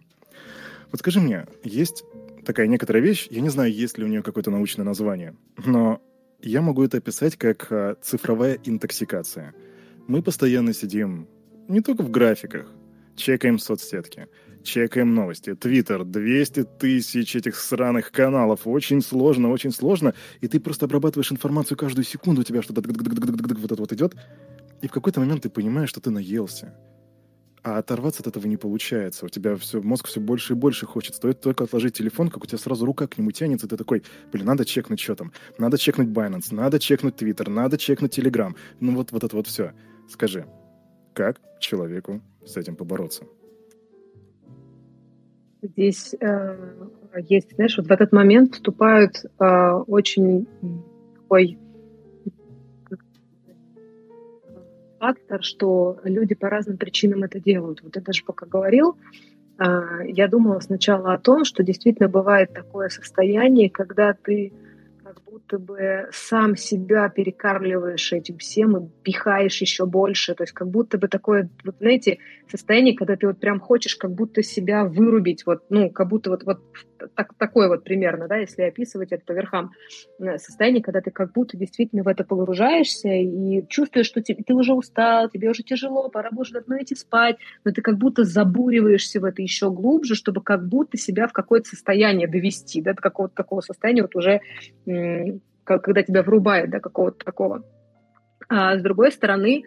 [0.91, 2.03] Вот скажи мне, есть
[2.45, 5.33] такая некоторая вещь, я не знаю, есть ли у нее какое-то научное название,
[5.65, 6.01] но
[6.41, 9.55] я могу это описать как а, цифровая интоксикация.
[10.07, 11.29] Мы постоянно сидим
[11.69, 12.69] не только в графиках,
[13.15, 14.27] чекаем соцсетки,
[14.63, 15.55] чекаем новости.
[15.55, 18.61] Твиттер, 200 тысяч этих сраных каналов.
[18.65, 20.13] Очень сложно, очень сложно.
[20.41, 24.15] И ты просто обрабатываешь информацию каждую секунду, у тебя что-то вот это вот идет.
[24.81, 26.73] И в какой-то момент ты понимаешь, что ты наелся.
[27.63, 29.25] А оторваться от этого не получается.
[29.25, 31.15] У тебя все, мозг все больше и больше хочет.
[31.15, 34.45] Стоит только отложить телефон, как у тебя сразу рука к нему тянется, ты такой, блин,
[34.47, 35.31] надо чекнуть что там.
[35.59, 38.55] Надо чекнуть Binance, надо чекнуть Twitter, надо чекнуть Telegram.
[38.79, 39.73] Ну вот, вот это вот все.
[40.09, 40.47] Скажи,
[41.13, 43.25] как человеку с этим побороться?
[45.61, 46.57] Здесь э,
[47.29, 50.47] есть, знаешь, вот в этот момент вступают э, очень
[51.13, 51.57] такой
[54.99, 57.81] фактор, что люди по разным причинам это делают.
[57.83, 58.97] Вот я даже пока говорил,
[59.59, 64.51] э, я думала сначала о том, что действительно бывает такое состояние, когда ты
[65.25, 70.35] будто бы сам себя перекармливаешь этим всем и пихаешь еще больше.
[70.35, 72.19] То есть как будто бы такое, вот знаете,
[72.49, 76.43] состояние, когда ты вот прям хочешь как будто себя вырубить, вот, ну, как будто вот,
[76.43, 76.59] вот
[77.15, 79.71] так, такое вот примерно, да, если описывать это по верхам,
[80.19, 84.53] э, состояние, когда ты как будто действительно в это погружаешься и чувствуешь, что ты, ты
[84.53, 89.19] уже устал, тебе уже тяжело, пора будет давно идти спать, но ты как будто забуриваешься
[89.19, 93.35] в это еще глубже, чтобы как будто себя в какое-то состояние довести, да, до какого-то
[93.35, 94.41] такого состояния вот уже,
[95.63, 97.63] когда тебя врубает, да, какого-то такого.
[98.49, 99.63] А с другой стороны,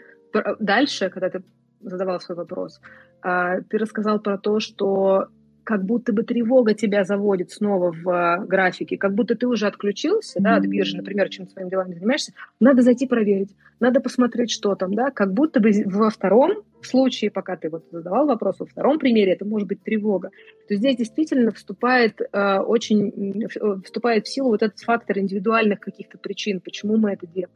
[0.58, 1.42] дальше, когда ты
[1.80, 2.80] задавал свой вопрос,
[3.22, 5.28] а, ты рассказал про то, что
[5.64, 10.40] как будто бы тревога тебя заводит снова в э, графике, как будто ты уже отключился,
[10.40, 14.94] да, от биржи, например, чем своими делами занимаешься, надо зайти проверить, надо посмотреть, что там,
[14.94, 19.32] да, как будто бы во втором случае, пока ты вот задавал вопрос, во втором примере
[19.32, 20.30] это может быть тревога,
[20.68, 23.48] то здесь действительно вступает э, очень,
[23.84, 27.50] вступает в силу вот этот фактор индивидуальных каких-то причин, почему мы это делаем.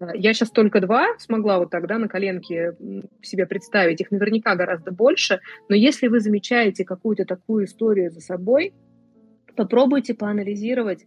[0.00, 2.76] Я сейчас только два смогла вот тогда на коленке
[3.22, 4.00] себе представить.
[4.00, 5.40] Их наверняка гораздо больше.
[5.68, 8.74] Но если вы замечаете какую-то такую историю за собой,
[9.56, 11.06] попробуйте поанализировать,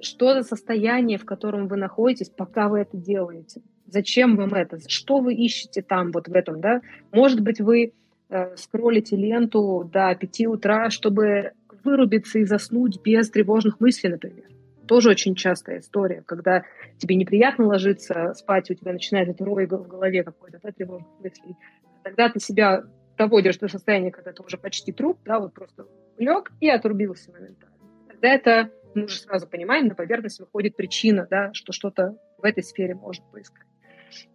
[0.00, 3.60] что за состояние, в котором вы находитесь, пока вы это делаете.
[3.86, 4.78] Зачем вам это?
[4.88, 6.80] Что вы ищете там, вот в этом, да?
[7.10, 7.92] Может быть, вы
[8.30, 11.52] э, скроллите ленту до 5 утра, чтобы
[11.84, 14.51] вырубиться и заснуть без тревожных мыслей, например
[14.86, 16.64] тоже очень частая история, когда
[16.98, 21.56] тебе неприятно ложиться спать, у тебя начинает это рой в голове какой-то, да, тревожных мыслей.
[22.02, 22.84] Тогда ты себя
[23.16, 25.86] доводишь до состояния, когда ты уже почти труп, да, вот просто
[26.18, 27.76] лег и отрубился моментально.
[28.08, 32.62] Тогда это, мы уже сразу понимаем, на поверхность выходит причина, да, что что-то в этой
[32.62, 33.66] сфере можно поискать.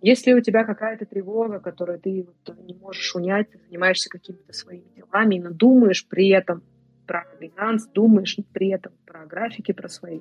[0.01, 4.89] Если у тебя какая-то тревога, которую ты вот не можешь унять, ты занимаешься какими-то своими
[4.95, 6.63] делами, но думаешь при этом
[7.08, 10.20] про Binance, думаешь при этом про графики, про свои,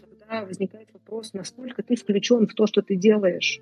[0.00, 3.60] тогда возникает вопрос, насколько ты включен в то, что ты делаешь.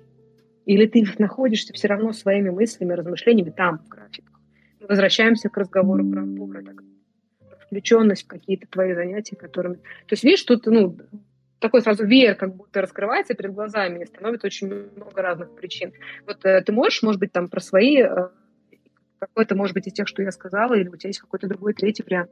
[0.65, 4.39] Или ты находишься все равно своими мыслями, размышлениями там, в графиках.
[4.79, 6.83] Мы возвращаемся к разговору про опору, так,
[7.65, 9.75] включенность в какие-то твои занятия, которыми...
[9.75, 10.97] То есть, видишь, тут, ну,
[11.59, 15.93] такой сразу веер как будто раскрывается перед глазами и становится очень много разных причин.
[16.25, 18.29] Вот э, ты можешь, может быть, там про свои э,
[19.27, 22.03] какой-то, может быть, из тех, что я сказала, или у тебя есть какой-то другой третий
[22.03, 22.31] вариант?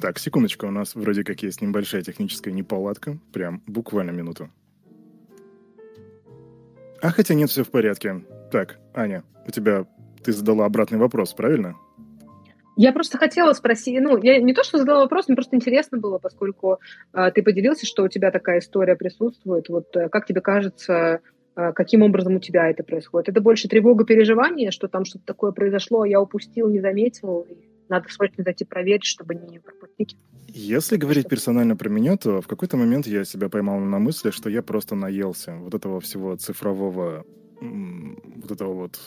[0.00, 3.18] Так, секундочку, у нас вроде как есть небольшая техническая неполадка.
[3.32, 4.50] Прям буквально минуту.
[7.00, 8.24] А хотя нет, все в порядке.
[8.50, 9.86] Так, Аня, у тебя...
[10.22, 11.76] Ты задала обратный вопрос, правильно?
[12.76, 16.18] Я просто хотела спросить, ну, я не то, что задала вопрос, мне просто интересно было,
[16.18, 16.78] поскольку
[17.14, 19.68] э, ты поделился, что у тебя такая история присутствует.
[19.68, 21.20] Вот э, как тебе кажется,
[21.74, 23.30] каким образом у тебя это происходит.
[23.30, 27.46] Это больше тревога, переживание, что там что-то такое произошло, а я упустил, не заметил.
[27.88, 30.16] надо срочно зайти проверить, чтобы не пропустить.
[30.48, 34.50] Если говорить персонально про меня, то в какой-то момент я себя поймал на мысли, что
[34.50, 37.24] я просто наелся вот этого всего цифрового,
[37.60, 39.00] вот этого вот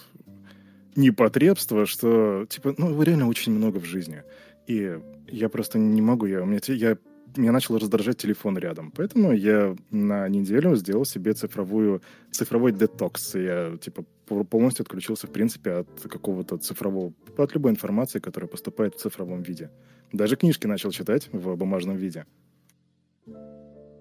[0.96, 4.24] непотребства, что, типа, ну, реально очень много в жизни.
[4.68, 6.98] И я просто не могу, я, у меня, я,
[7.38, 8.92] меня начал раздражать телефон рядом.
[8.96, 13.36] Поэтому я на неделю сделал себе цифровую, цифровой детокс.
[13.36, 14.04] Я, типа,
[14.50, 19.70] полностью отключился, в принципе, от какого-то цифрового, от любой информации, которая поступает в цифровом виде.
[20.12, 22.26] Даже книжки начал читать в бумажном виде.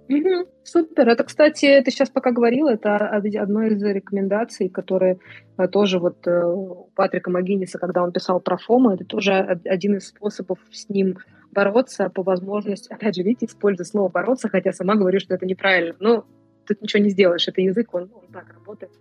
[0.09, 1.09] Угу, супер.
[1.09, 5.19] Это, кстати, ты сейчас пока говорил, это одно из рекомендаций, которые
[5.59, 9.97] э, тоже вот э, у Патрика Магиниса, когда он писал про ФОМа, это тоже один
[9.97, 11.19] из способов с ним
[11.53, 12.93] бороться по возможности.
[12.93, 15.95] Опять же, видите, использую слово «бороться», хотя сама говорю, что это неправильно.
[16.01, 16.27] Но
[16.67, 17.47] тут ничего не сделаешь.
[17.49, 18.93] Это язык, он, он так работает.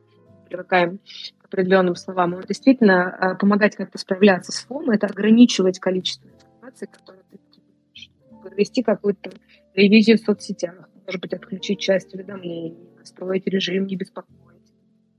[0.48, 1.00] Привыкаем
[1.40, 2.34] к определенным словам.
[2.34, 7.40] Он действительно э, помогать как-то справляться с ФОМом, это ограничивать количество информации, которую ты
[8.42, 9.32] подвести какую-то
[9.74, 14.47] ревизию в соцсетях может быть, отключить часть уведомлений, настроить режим не беспокоить.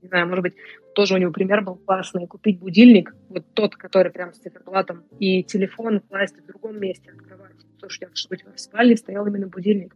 [0.01, 0.53] Не знаю, может быть,
[0.95, 5.43] тоже у него пример был классный, купить будильник, вот тот, который прям с циферблатом, и
[5.43, 7.55] телефон класть в другом месте, открывать.
[7.79, 9.95] Слушай, чтобы в спальне стоял именно будильник.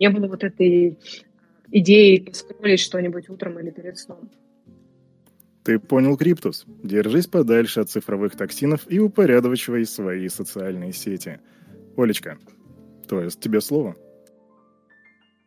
[0.00, 0.98] Не было вот этой
[1.70, 4.30] идеи поскролить что-нибудь утром или перед сном.
[5.62, 6.66] Ты понял, Криптус.
[6.82, 11.40] Держись подальше от цифровых токсинов и упорядочивай свои социальные сети.
[11.96, 12.38] Олечка,
[13.08, 13.96] то есть тебе слово?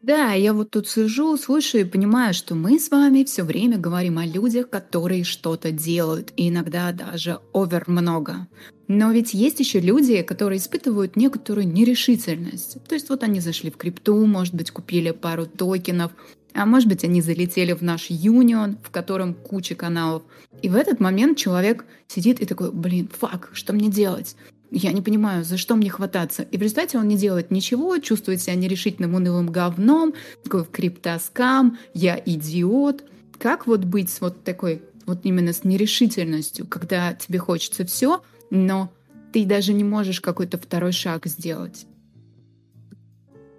[0.07, 4.19] Да, я вот тут сижу, слушаю и понимаю, что мы с вами все время говорим
[4.19, 8.47] о людях, которые что-то делают, и иногда даже овер много.
[8.87, 12.81] Но ведь есть еще люди, которые испытывают некоторую нерешительность.
[12.87, 16.13] То есть вот они зашли в крипту, может быть, купили пару токенов,
[16.53, 20.23] а может быть, они залетели в наш юнион, в котором куча каналов.
[20.61, 24.37] И в этот момент человек сидит и такой, блин, фак, что мне делать?
[24.69, 26.43] Я не понимаю, за что мне хвататься.
[26.43, 32.21] И в результате он не делает ничего, чувствует себя нерешительным унылым говном, такой криптоскам, я
[32.23, 33.03] идиот.
[33.39, 38.91] Как вот быть с вот такой, вот именно с нерешительностью, когда тебе хочется все, но
[39.31, 41.85] ты даже не можешь какой-то второй шаг сделать?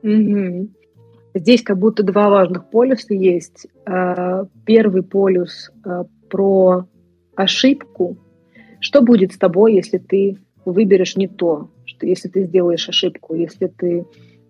[0.02, 0.68] Угу.
[1.34, 3.66] Здесь как будто два важных полюса есть.
[3.86, 6.86] А, первый полюс а, про
[7.34, 8.18] ошибку.
[8.80, 10.38] Что будет с тобой, если ты
[10.72, 14.06] выберешь не то, что если ты сделаешь ошибку, если ты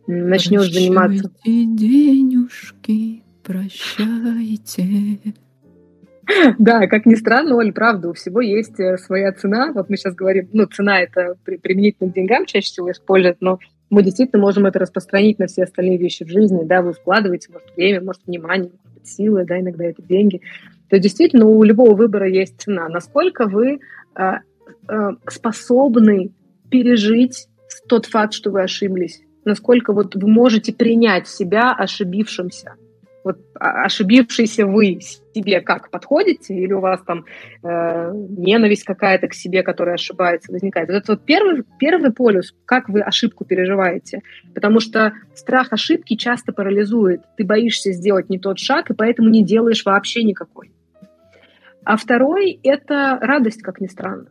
[0.07, 1.31] начнешь прощайте, заниматься...
[1.44, 5.18] денежки, прощайте.
[6.59, 9.72] Да, как ни странно, Оль, правда, у всего есть э, своя цена.
[9.72, 14.02] Вот мы сейчас говорим, ну, цена это применительно к деньгам чаще всего используют, но мы
[14.02, 18.02] действительно можем это распространить на все остальные вещи в жизни, да, вы вкладываете, может, время,
[18.02, 20.42] может, внимание, может быть, силы, да, иногда это деньги.
[20.90, 22.88] То есть действительно у любого выбора есть цена.
[22.88, 23.81] Насколько вы
[24.14, 24.40] а,
[24.88, 26.33] Э, способны
[26.70, 27.48] пережить
[27.88, 29.22] тот факт, что вы ошиблись?
[29.44, 32.74] Насколько вот вы можете принять себя ошибившимся?
[33.24, 36.54] Вот а, ошибившийся вы себе как подходите?
[36.54, 37.24] Или у вас там
[37.62, 40.88] э, ненависть какая-то к себе, которая ошибается, возникает?
[40.88, 44.22] Вот это вот первый, первый полюс, как вы ошибку переживаете.
[44.54, 47.22] Потому что страх ошибки часто парализует.
[47.37, 50.72] Ты боишься сделать не тот шаг, и поэтому не делаешь вообще никакой.
[51.85, 54.28] А второй– это радость, как ни странно.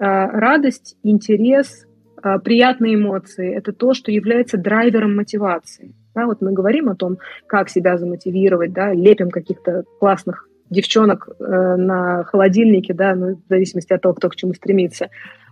[0.00, 1.86] А, радость, интерес,
[2.22, 5.94] а, приятные эмоции– это то, что является драйвером мотивации.
[6.14, 11.44] Да, вот мы говорим о том, как себя замотивировать, да, лепим каких-то классных девчонок э,
[11.76, 15.10] на холодильнике, да, ну, в зависимости от того, кто к чему стремится.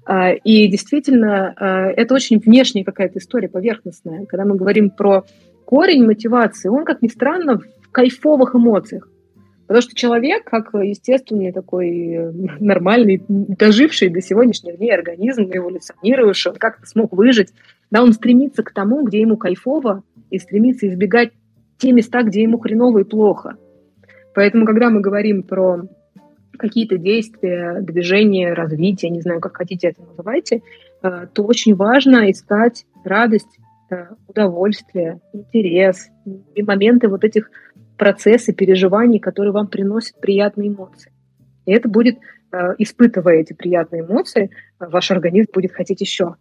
[0.08, 1.64] Э, и действительно, э,
[2.00, 4.26] это очень внешняя какая-то история, поверхностная.
[4.26, 5.24] Когда мы говорим про
[5.64, 9.08] корень мотивации, он, как ни странно, в кайфовых эмоциях.
[9.68, 16.56] Потому что человек, как естественный такой э, нормальный, доживший до сегодняшних дней организм, эволюционирующий, он
[16.56, 17.52] как-то смог выжить,
[17.90, 21.32] да, он стремится к тому, где ему кайфово, и стремится избегать
[21.76, 23.56] те места, где ему хреново и плохо.
[24.34, 25.82] Поэтому, когда мы говорим про
[26.58, 30.62] какие-то действия, движения, развитие, не знаю, как хотите это называйте,
[31.02, 33.58] э, то очень важно искать радость,
[33.90, 36.08] э, удовольствие, интерес
[36.54, 37.50] и моменты вот этих
[37.98, 41.12] процессы переживаний, которые вам приносят приятные эмоции.
[41.66, 42.18] И это будет,
[42.52, 46.36] э, испытывая эти приятные эмоции, ваш организм будет хотеть еще.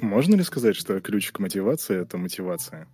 [0.00, 2.86] Можно ли сказать, что ключ к мотивации– это мотивация?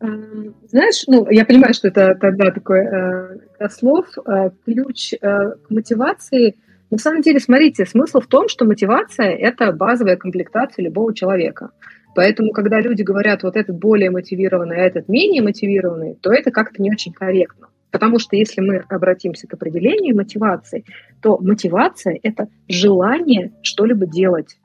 [0.00, 4.06] Эм, знаешь, ну, я понимаю, что это тогда такой э, слов.
[4.26, 6.56] Э, ключ э, к мотивации.
[6.90, 11.70] На самом деле, смотрите, смысл в том, что мотивация– это базовая комплектация любого человека.
[12.16, 16.82] Поэтому, когда люди говорят, вот этот более мотивированный, а этот менее мотивированный, то это как-то
[16.82, 17.68] не очень корректно.
[17.90, 20.84] Потому что если мы обратимся к определению мотивации,
[21.20, 24.58] то мотивация– это желание что-либо делать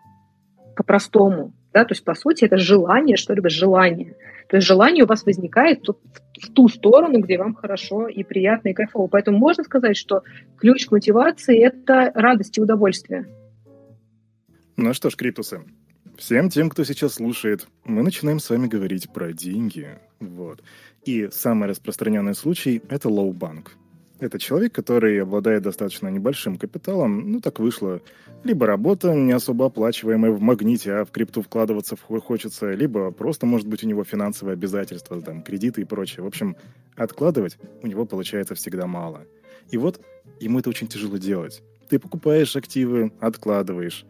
[0.78, 1.52] по-простому.
[1.74, 1.84] Да?
[1.84, 4.16] То есть, по сути, это желание что-либо, желание.
[4.48, 8.74] То есть желание у вас возникает в ту сторону, где вам хорошо и приятно, и
[8.74, 9.08] кайфово.
[9.08, 10.24] Поэтому можно сказать, что
[10.58, 13.28] ключ к мотивации– это радость и удовольствие.
[14.78, 15.62] Ну что ж, Криптусы,
[16.22, 19.98] всем тем, кто сейчас слушает, мы начинаем с вами говорить про деньги.
[20.20, 20.62] Вот.
[21.04, 23.72] И самый распространенный случай– это low bank.
[24.20, 28.02] Это человек, который обладает достаточно небольшим капиталом, ну так вышло.
[28.44, 33.68] Либо работа не особо оплачиваемая в магните, а в крипту вкладываться хочется, либо просто, может
[33.68, 36.24] быть, у него финансовые обязательства, там, кредиты и прочее.
[36.24, 36.56] В общем,
[36.96, 39.26] откладывать у него получается всегда мало.
[39.72, 40.00] И вот
[40.40, 41.64] ему это очень тяжело делать.
[41.90, 44.06] Ты покупаешь активы, откладываешь,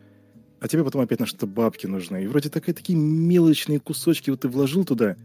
[0.62, 2.24] а тебе потом опять на что-то бабки нужны.
[2.24, 5.18] И вроде такие, такие мелочные кусочки вот ты вложил туда,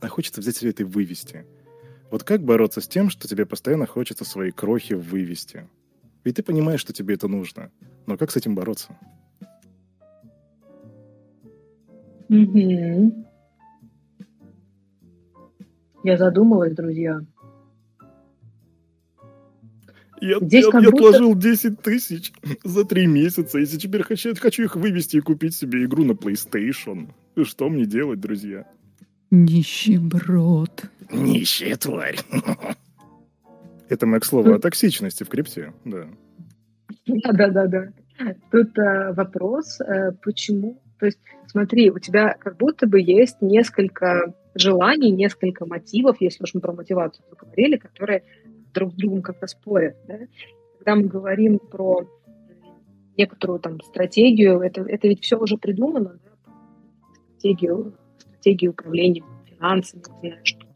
[0.00, 1.46] а хочется взять все это и вывести–
[2.10, 5.68] вот как бороться с тем, что тебе постоянно хочется свои крохи вывести?
[6.24, 7.70] Ведь ты понимаешь, что тебе это нужно.
[8.06, 8.96] Но как с этим бороться?
[12.30, 13.26] Угу.
[16.04, 17.20] Я задумалась, друзья.
[20.20, 21.08] Я, Здесь я, я будто...
[21.08, 22.32] отложил 10 тысяч
[22.64, 27.08] за три месяца, если теперь хочу, хочу их вывести и купить себе игру на PlayStation.
[27.42, 28.66] Что мне делать, друзья?
[29.30, 30.84] Нищеброд.
[31.12, 32.18] Нищая тварь.
[33.88, 36.08] Это мы к слову о токсичности в крипте, да.
[37.06, 37.92] Да-да-да.
[38.50, 40.80] Тут а, вопрос, а, почему...
[40.98, 46.54] То есть, смотри, у тебя как будто бы есть несколько желаний, несколько мотивов, если уж
[46.54, 48.24] мы про мотивацию поговорили, которые
[48.72, 49.96] друг с другом как-то спорят.
[50.06, 50.18] Да?
[50.78, 52.06] Когда мы говорим про
[53.16, 56.52] некоторую там стратегию, это, это ведь все уже придумано, да?
[57.32, 57.94] стратегию
[58.38, 60.66] стратегии управления финансами, что,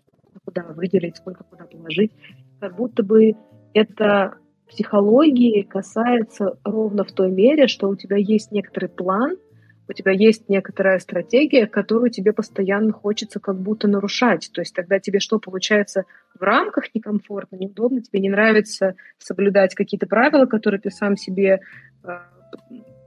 [0.44, 2.12] куда выделить, сколько куда положить.
[2.60, 3.34] Как будто бы
[3.72, 4.38] это
[4.68, 9.36] психологии касается ровно в той мере, что у тебя есть некоторый план,
[9.92, 14.50] у тебя есть некоторая стратегия, которую тебе постоянно хочется как будто нарушать.
[14.52, 16.04] То есть тогда тебе что получается
[16.38, 21.60] в рамках некомфортно, неудобно, тебе не нравится соблюдать какие-то правила, которые ты сам себе
[22.04, 22.08] э,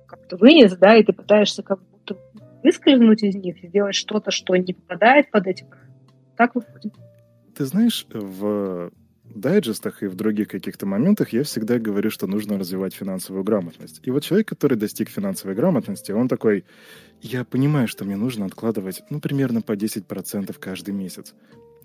[0.07, 2.17] как-то вынес, да, и ты пытаешься как будто
[2.63, 5.95] выскользнуть из них, сделать что-то, что не попадает под эти правила.
[6.37, 6.93] Так выходит.
[7.55, 8.91] Ты знаешь, в
[9.39, 14.01] дайджестах и в других каких-то моментах я всегда говорю, что нужно развивать финансовую грамотность.
[14.03, 16.65] И вот человек, который достиг финансовой грамотности, он такой,
[17.21, 21.33] я понимаю, что мне нужно откладывать, ну, примерно по 10% каждый месяц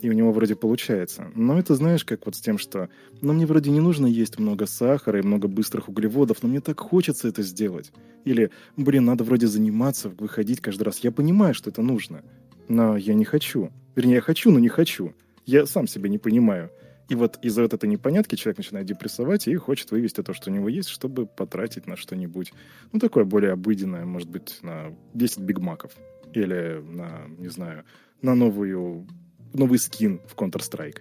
[0.01, 1.31] и у него вроде получается.
[1.35, 2.89] Но это знаешь, как вот с тем, что
[3.21, 6.81] ну, мне вроде не нужно есть много сахара и много быстрых углеводов, но мне так
[6.81, 7.93] хочется это сделать.
[8.25, 10.99] Или, блин, надо вроде заниматься, выходить каждый раз.
[10.99, 12.23] Я понимаю, что это нужно,
[12.69, 13.71] но я не хочу.
[13.95, 15.13] Вернее, я хочу, но не хочу.
[15.47, 16.71] Я сам себя не понимаю.
[17.11, 20.55] И вот из-за вот этой непонятки человек начинает депрессовать и хочет вывести то, что у
[20.55, 22.53] него есть, чтобы потратить на что-нибудь,
[22.93, 25.93] ну, такое более обыденное, может быть, на 10 бигмаков.
[26.33, 27.83] Или на, не знаю,
[28.23, 29.09] на новую
[29.53, 31.01] новый скин в Counter-Strike.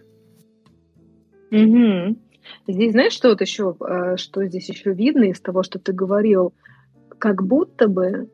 [1.51, 2.17] Угу.
[2.67, 6.55] Здесь знаешь, что вот еще, э, что здесь еще видно из того, что ты говорил,
[7.19, 8.31] как будто бы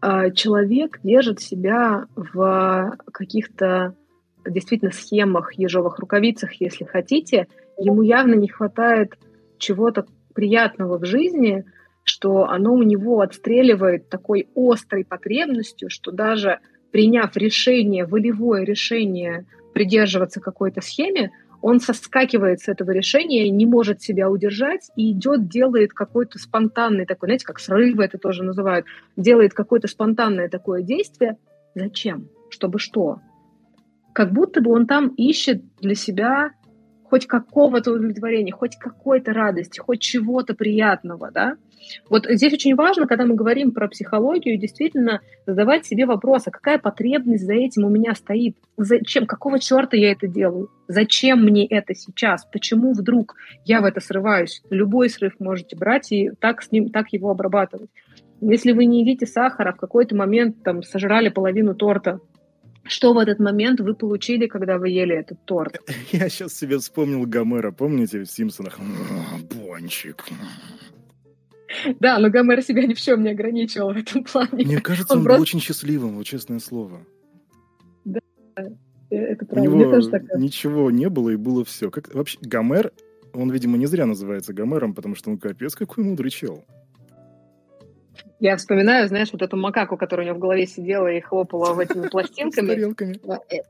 [0.00, 3.94] э, человек держит себя в каких-то
[4.48, 7.46] действительно схемах, ежовых рукавицах, если хотите,
[7.78, 9.18] ему явно не хватает
[9.58, 11.64] чего-то приятного в жизни,
[12.04, 16.60] что оно у него отстреливает такой острой потребностью, что даже
[16.90, 21.30] приняв решение, волевое решение придерживаться какой-то схеме,
[21.62, 27.28] он соскакивает с этого решения, не может себя удержать и идет, делает какой-то спонтанный такой,
[27.28, 28.86] знаете, как срывы это тоже называют,
[29.16, 31.36] делает какое-то спонтанное такое действие.
[31.74, 32.28] Зачем?
[32.48, 33.20] Чтобы что?
[34.12, 36.50] Как будто бы он там ищет для себя
[37.10, 41.56] хоть какого-то удовлетворения, хоть какой-то радости, хоть чего-то приятного, да?
[42.08, 46.78] Вот здесь очень важно, когда мы говорим про психологию, действительно задавать себе вопрос, а какая
[46.78, 48.56] потребность за этим у меня стоит?
[48.76, 49.26] Зачем?
[49.26, 50.70] Какого черта я это делаю?
[50.86, 52.44] Зачем мне это сейчас?
[52.52, 53.34] Почему вдруг
[53.64, 54.62] я в это срываюсь?
[54.70, 57.90] Любой срыв можете брать и так с ним, так его обрабатывать.
[58.40, 62.20] Если вы не едите сахара, в какой-то момент там сожрали половину торта,
[62.84, 65.80] что в этот момент вы получили, когда вы ели этот торт?
[66.12, 68.78] Я сейчас себе вспомнил Гомера, помните в «Симпсонах»?
[69.54, 70.24] Бончик.
[72.00, 74.64] Да, но Гомер себя ни в чем не ограничивал в этом плане.
[74.64, 75.38] Мне кажется, он, он просто...
[75.38, 77.06] был очень счастливым, вот честное слово.
[78.04, 78.20] Да,
[79.10, 79.70] это правда.
[79.70, 81.90] У него тоже ничего не было и было все.
[81.90, 82.92] Как вообще Гомер,
[83.32, 86.64] он, видимо, не зря называется Гомером, потому что он капец какой мудрый чел.
[88.40, 92.08] Я вспоминаю, знаешь, вот эту макаку, которая у него в голове сидела и хлопала этими
[92.10, 92.66] пластинками.
[92.66, 93.20] С тарелками.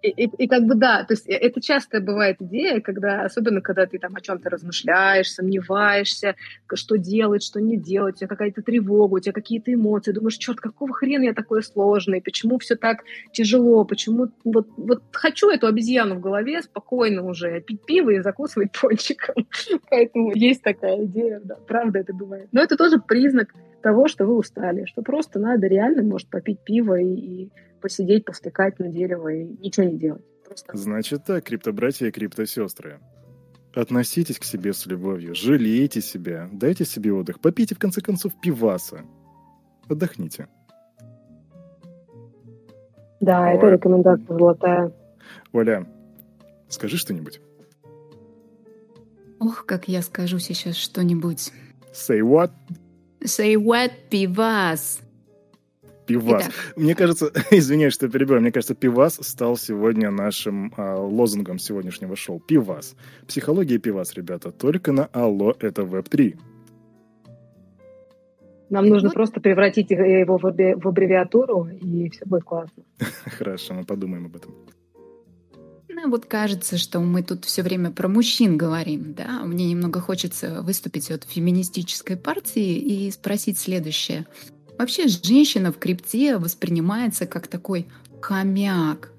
[0.01, 3.61] И, и, и как бы да, то есть э, это часто бывает идея, когда, особенно
[3.63, 6.37] когда ты там о чем-то размышляешь, сомневаешься,
[6.73, 10.61] что делать, что не делать, у тебя какая-то тревога, у тебя какие-то эмоции, думаешь, черт,
[10.61, 13.01] какого хрена я такой сложный, почему все так
[13.33, 18.71] тяжело, почему вот, вот хочу эту обезьяну в голове спокойно уже пить пиво и закусывать
[18.81, 19.49] пончиком.
[19.91, 22.49] Поэтому есть такая идея, да, правда это бывает.
[22.53, 26.99] Но это тоже признак того, что вы устали, что просто надо реально, может, попить пиво
[27.01, 30.25] и, и посидеть, повтыкать на дерево и ничего не делать.
[30.45, 30.77] Просто...
[30.77, 33.01] Значит так, криптобратья и криптосестры.
[33.75, 39.03] Относитесь к себе с любовью, жалейте себя, дайте себе отдых, попейте, в конце концов, пиваса.
[39.89, 40.49] Отдохните.
[43.21, 43.57] Да, Ой.
[43.57, 44.93] это рекомендация золотая.
[45.53, 45.87] Оля,
[46.69, 47.41] скажи что-нибудь.
[49.39, 51.53] Ох, как я скажу сейчас что-нибудь.
[51.93, 52.51] Say what?
[53.23, 55.01] Say what, пивас?
[56.07, 56.43] Пивас.
[56.43, 56.55] Итак.
[56.77, 62.41] Мне кажется, извиняюсь, что перебиваю, мне кажется, пивас стал сегодня нашим а, лозунгом сегодняшнего шоу.
[62.41, 62.97] Пивас.
[63.29, 66.37] Психология пивас, ребята, только на Алло, это Веб-3.
[68.71, 69.15] Нам нужно вот.
[69.15, 72.85] просто превратить его в, в аббревиатуру, и все будет классно.
[73.25, 74.55] Хорошо, мы подумаем об этом.
[75.93, 79.43] Ну, вот кажется, что мы тут все время про мужчин говорим, да?
[79.45, 84.27] Мне немного хочется выступить от феминистической партии и спросить следующее.
[84.79, 87.87] Вообще женщина в крипте воспринимается как такой
[88.21, 89.11] хомяк.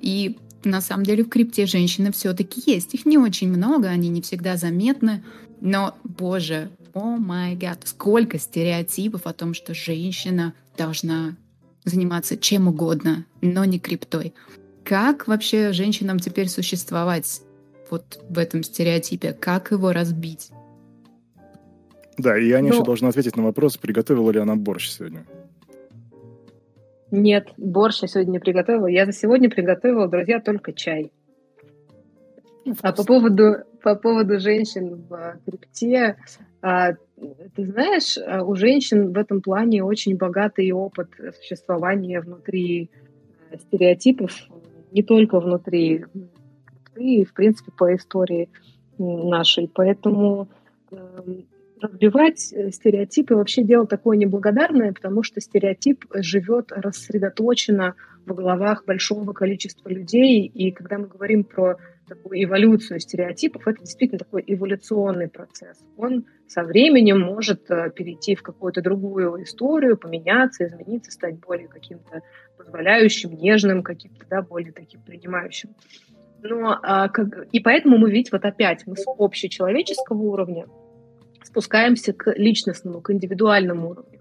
[0.00, 2.94] И на самом деле в крипте женщины все-таки есть.
[2.94, 5.22] Их не очень много, они не всегда заметны.
[5.60, 11.36] Но, боже, о май гад, сколько стереотипов о том, что женщина должна
[11.84, 14.34] заниматься чем угодно, но не криптой.
[14.86, 17.42] Как вообще женщинам теперь существовать
[17.90, 19.32] вот в этом стереотипе?
[19.32, 20.52] Как его разбить?
[22.16, 22.68] Да, и Аня Но...
[22.68, 25.26] еще ну, должна ответить на вопрос, приготовила ли она борщ сегодня.
[27.10, 28.86] Нет, борщ я сегодня не приготовила.
[28.86, 31.10] Я за сегодня приготовила, друзья, только чай.
[32.64, 36.16] Ну, а по поводу, по поводу женщин в крипте,
[36.62, 36.92] а,
[37.56, 41.08] ты знаешь, а, у женщин в этом плане очень богатый опыт
[41.40, 42.88] существования внутри
[43.50, 44.48] э, стереотипов,
[44.92, 46.04] не только внутри
[46.96, 48.48] и, в принципе, по истории
[48.98, 49.70] нашей.
[49.72, 50.48] Поэтому
[50.90, 51.46] эм,
[51.80, 59.32] разбивать э, стереотипы вообще дело такое неблагодарное, потому что стереотип живет рассредоточенно в головах большого
[59.32, 60.46] количества людей.
[60.46, 61.76] И когда мы говорим про
[62.06, 65.78] такую эволюцию стереотипов, это действительно такой эволюционный процесс.
[65.96, 72.22] Он со временем может э, перейти в какую-то другую историю, поменяться, измениться, стать более каким-то
[72.56, 75.70] позволяющим, нежным, каким-то, да, более таким принимающим.
[76.42, 80.66] Но, а, как, и поэтому мы, видите, вот опять мы с общечеловеческого уровня
[81.42, 84.15] спускаемся к личностному, к индивидуальному уровню.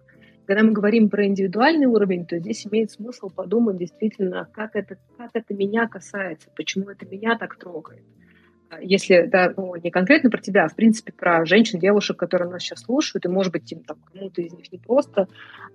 [0.46, 5.32] Когда мы говорим про индивидуальный уровень, то здесь имеет смысл подумать действительно, как это, как
[5.34, 8.04] это меня касается, почему это меня так трогает
[8.82, 12.62] если да, ну, не конкретно про тебя, а в принципе про женщин, девушек, которые нас
[12.62, 15.28] сейчас слушают, и, может быть, им, там, кому-то из них не просто,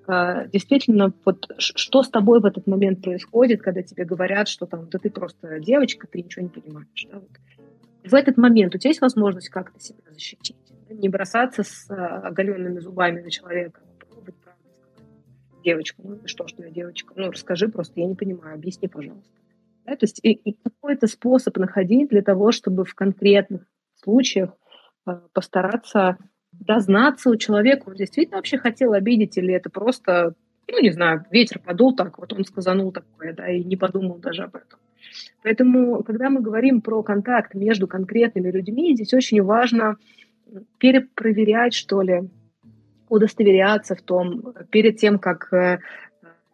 [0.07, 4.89] э, действительно, вот что с тобой в этот момент происходит, когда тебе говорят, что там,
[4.91, 7.07] да ты просто девочка, ты ничего не понимаешь.
[7.11, 7.31] Да, вот.
[8.05, 10.57] В этот момент у тебя есть возможность как-то себя защитить,
[10.89, 13.81] не бросаться с э, оголенными зубами на человека,
[15.65, 17.13] Девочка, ну что, что я девочка?
[17.17, 19.31] Ну, расскажи просто, я не понимаю, объясни, пожалуйста.
[19.87, 19.97] Да?
[19.97, 23.63] То есть и, и какой-то способ находить для того, чтобы в конкретных
[24.03, 24.51] случаях
[25.07, 26.19] э, постараться
[26.53, 30.35] дознаться у человека, он действительно вообще хотел обидеть, или это просто,
[30.69, 34.45] ну, не знаю, ветер подул так, вот он сказанул такое, да, и не подумал даже
[34.45, 34.79] об этом.
[35.43, 39.97] Поэтому, когда мы говорим про контакт между конкретными людьми, здесь очень важно
[40.79, 42.29] перепроверять, что ли,
[43.11, 45.81] удостоверяться в том, перед тем, как э,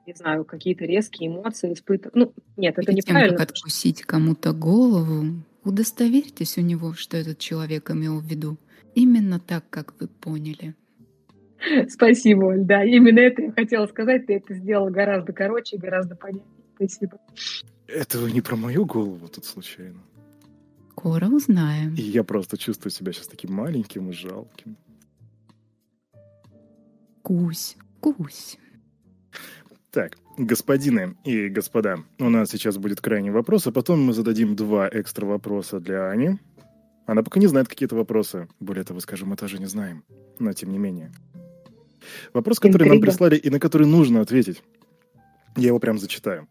[0.06, 2.14] не знаю, какие-то резкие эмоции испытывать.
[2.14, 3.36] Ну, нет, это Перед неправильно.
[3.36, 8.56] Тем, как откусить кому-то голову, удостоверьтесь у него, что этот человек имел в виду.
[8.94, 10.74] Именно так, как вы поняли.
[11.88, 12.64] Спасибо, Оль.
[12.64, 14.26] Да, именно это я хотела сказать.
[14.26, 16.64] Ты это сделала гораздо короче и гораздо понятнее.
[16.76, 17.18] Спасибо.
[17.86, 20.00] Это вы не про мою голову тут случайно?
[20.92, 21.94] Скоро узнаем.
[21.94, 24.76] И я просто чувствую себя сейчас таким маленьким и жалким.
[27.26, 28.56] Кусь, кусь.
[29.90, 34.88] Так, господины и господа, у нас сейчас будет крайний вопрос, а потом мы зададим два
[34.88, 36.38] экстра вопроса для Ани.
[37.04, 38.46] Она пока не знает какие-то вопросы.
[38.60, 40.04] Более того, скажем, мы тоже не знаем.
[40.38, 41.10] Но тем не менее.
[42.32, 42.94] Вопрос, который Интрига.
[42.94, 44.62] нам прислали и на который нужно ответить.
[45.56, 46.46] Я его прям зачитаю.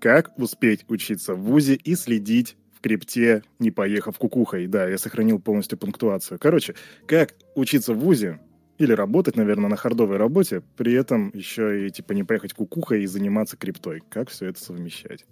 [0.00, 4.66] Как успеть учиться в ВУЗе и следить в крипте, не поехав кукухой?
[4.66, 6.40] Да, я сохранил полностью пунктуацию.
[6.40, 6.74] Короче,
[7.06, 8.40] как учиться в ВУЗе,
[8.78, 13.06] Или работать, наверное, на хардовой работе, при этом еще и типа не поехать кукухой и
[13.06, 14.02] заниматься криптой.
[14.08, 15.24] Как все это совмещать?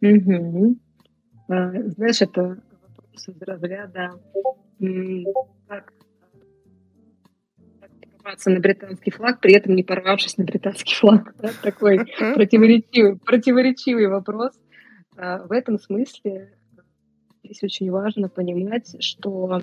[0.00, 0.76] Угу.
[1.48, 2.60] А, знаешь, это
[2.96, 4.12] вопрос из разряда
[5.66, 5.92] как
[8.28, 11.34] порваться на британский флаг, при этом не порвавшись на британский флаг.
[11.42, 11.50] Да?
[11.62, 11.98] Такой
[12.34, 14.52] противоречивый, противоречивый вопрос.
[15.16, 16.52] А, в этом смысле
[17.42, 19.62] здесь очень важно понимать, что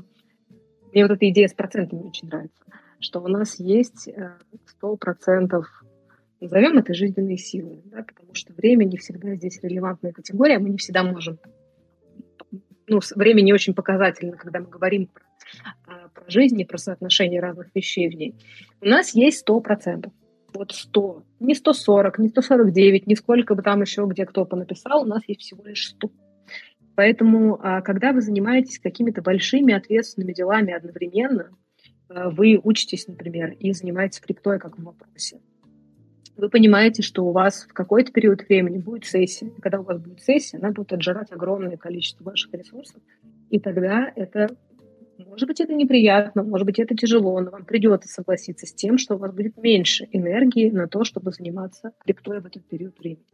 [0.96, 2.64] мне вот эта идея с процентами очень нравится,
[3.00, 4.32] что у нас есть э,
[4.66, 5.68] сто процентов,
[6.40, 10.78] назовем это жизненные силы, да, потому что время не всегда здесь релевантная категория, мы не
[10.78, 11.38] всегда можем,
[12.88, 15.24] ну, время не очень показательно, когда мы говорим про,
[15.86, 18.34] а, про жизнь и про соотношение разных вещей в ней.
[18.80, 20.14] У нас есть сто процентов
[20.54, 25.06] вот 100, не 140, не 149, не сколько бы там еще где кто понаписал, у
[25.06, 26.10] нас есть всего лишь 100.
[26.96, 31.50] Поэтому, а, когда вы занимаетесь какими-то большими ответственными делами одновременно,
[32.08, 35.42] а, вы учитесь, например, и занимаетесь криптой как в вопросе.
[36.38, 39.48] Вы понимаете, что у вас в какой-то период времени будет сессия.
[39.48, 43.02] И когда у вас будет сессия, она будет отжирать огромное количество ваших ресурсов.
[43.50, 44.50] И тогда это,
[45.18, 49.16] может быть, это неприятно, может быть, это тяжело, но вам придется согласиться с тем, что
[49.16, 53.26] у вас будет меньше энергии на то, чтобы заниматься криптой в этот период времени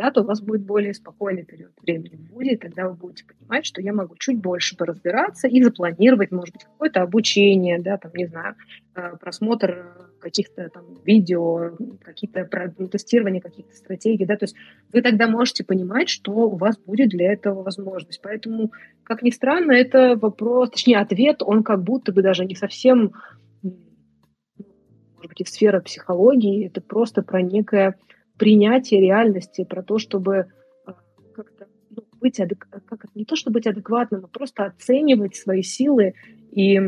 [0.00, 3.24] да, то у вас будет более спокойный период времени в ВУЗе, и тогда вы будете
[3.26, 8.10] понимать, что я могу чуть больше поразбираться и запланировать, может быть, какое-то обучение, да, там,
[8.14, 8.54] не знаю,
[8.94, 12.48] э, просмотр каких-то там видео, какие-то
[12.78, 14.56] ну, тестирование каких-то стратегий, да, то есть
[14.90, 18.22] вы тогда можете понимать, что у вас будет для этого возможность.
[18.22, 18.72] Поэтому,
[19.02, 23.12] как ни странно, это вопрос, точнее, ответ, он как будто бы даже не совсем,
[23.62, 27.96] может быть, из сферы психологии, это просто про некое
[28.40, 30.46] принятие реальности, про то, чтобы
[30.86, 30.94] а,
[31.34, 32.66] как-то ну, быть адек...
[32.86, 36.14] как не то, чтобы быть адекватным, а просто оценивать свои силы
[36.50, 36.80] и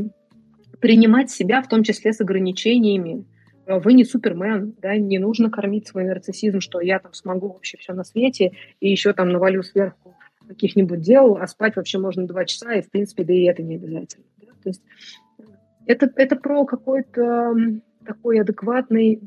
[0.81, 3.27] принимать себя, в том числе с ограничениями.
[3.67, 7.77] А вы не супермен, да, не нужно кормить свой нарциссизм, что я там смогу вообще
[7.77, 10.17] все на свете и еще там навалю сверху
[10.49, 13.75] каких-нибудь дел, а спать вообще можно два часа, и, в принципе, да и это не
[13.75, 14.25] обязательно.
[14.39, 14.53] Да?
[14.63, 14.83] То есть
[15.85, 17.55] это, это про какой-то
[18.07, 19.21] такой адекватный,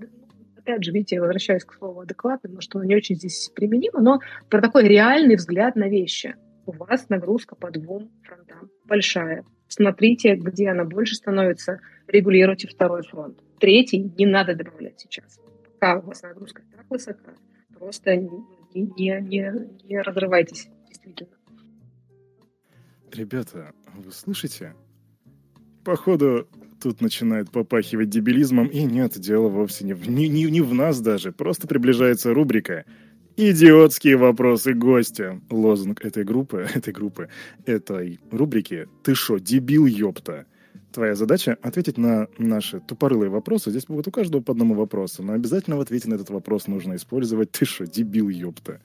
[0.66, 4.02] опять же, видите, я возвращаюсь к слову адекватно, потому что оно не очень здесь применимо,
[4.02, 6.36] но про такой реальный взгляд на вещи.
[6.66, 9.46] У вас нагрузка по двум фронтам большая.
[9.68, 13.40] Смотрите, где она больше становится, регулируйте второй фронт.
[13.60, 15.40] Третий не надо добавлять сейчас.
[15.74, 17.34] Пока у вас нагрузка так высока,
[17.78, 18.30] просто не,
[18.74, 19.54] не, не,
[19.84, 21.36] не разрывайтесь, действительно.
[23.12, 24.74] Ребята, вы слышите?
[25.86, 26.48] Походу,
[26.82, 31.00] Тут начинает попахивать дебилизмом, и нет, дело вовсе не в, не, не, не в нас
[31.00, 32.86] даже, просто приближается рубрика
[33.38, 35.42] «Идиотские вопросы гостя».
[35.50, 37.30] Лозунг этой группы, этой группы,
[37.66, 40.46] этой рубрики «Ты шо, дебил, ёпта?»
[40.92, 43.70] Твоя задача— ответить на наши тупорылые вопросы.
[43.70, 46.96] Здесь будет у каждого по одному вопросу, но обязательно в ответе на этот вопрос нужно
[46.96, 48.80] использовать «Ты шо, дебил, ёпта?»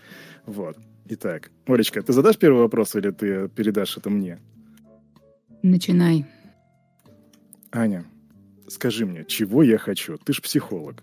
[0.47, 0.77] Вот.
[1.07, 4.39] Итак, Олечка, ты задашь первый вопрос или ты передашь это мне?
[5.63, 6.25] Начинай.
[7.73, 8.05] Аня,
[8.69, 10.19] скажи мне, чего я хочу?
[10.19, 11.03] Ты ж психолог.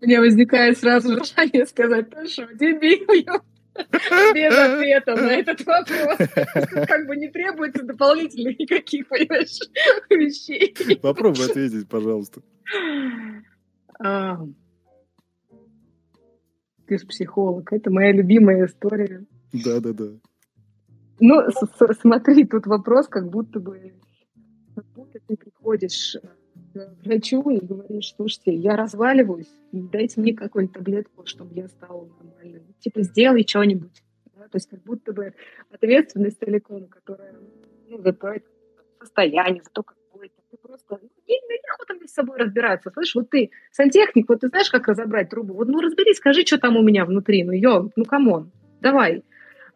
[0.00, 3.06] У меня возникает сразу желание сказать, ты что, дебил,
[4.34, 6.18] без ответа на этот вопрос.
[6.86, 9.58] Как бы не требуется дополнительных никаких, понимаешь,
[10.10, 10.74] вещей.
[10.96, 12.42] Попробуй ответить, пожалуйста.
[13.98, 14.38] А,
[16.86, 17.72] ты же психолог.
[17.72, 19.24] Это моя любимая история.
[19.52, 20.12] Да-да-да.
[21.18, 21.42] Ну,
[22.00, 23.94] смотри, тут вопрос, как будто бы,
[24.74, 26.20] как будто ты приходишь э,
[26.74, 32.62] к врачу и говоришь, слушайте, я разваливаюсь, дайте мне какую-нибудь таблетку, чтобы я стала нормальным.
[32.80, 34.02] Типа, сделай что-нибудь.
[34.36, 34.44] Да?
[34.44, 35.32] То есть как будто бы
[35.70, 37.34] ответственность целиком, которая
[37.88, 38.34] ну, за то
[39.00, 40.98] состояние, за то, какое ты просто...
[41.00, 42.90] Ну, не, не охота мне с собой разбираться.
[42.90, 45.54] Слышь, вот ты сантехник, вот ты знаешь, как разобрать трубу?
[45.54, 47.44] Вот ну разберись, скажи, что там у меня внутри.
[47.44, 49.22] Ну, ё, ну come on, давай.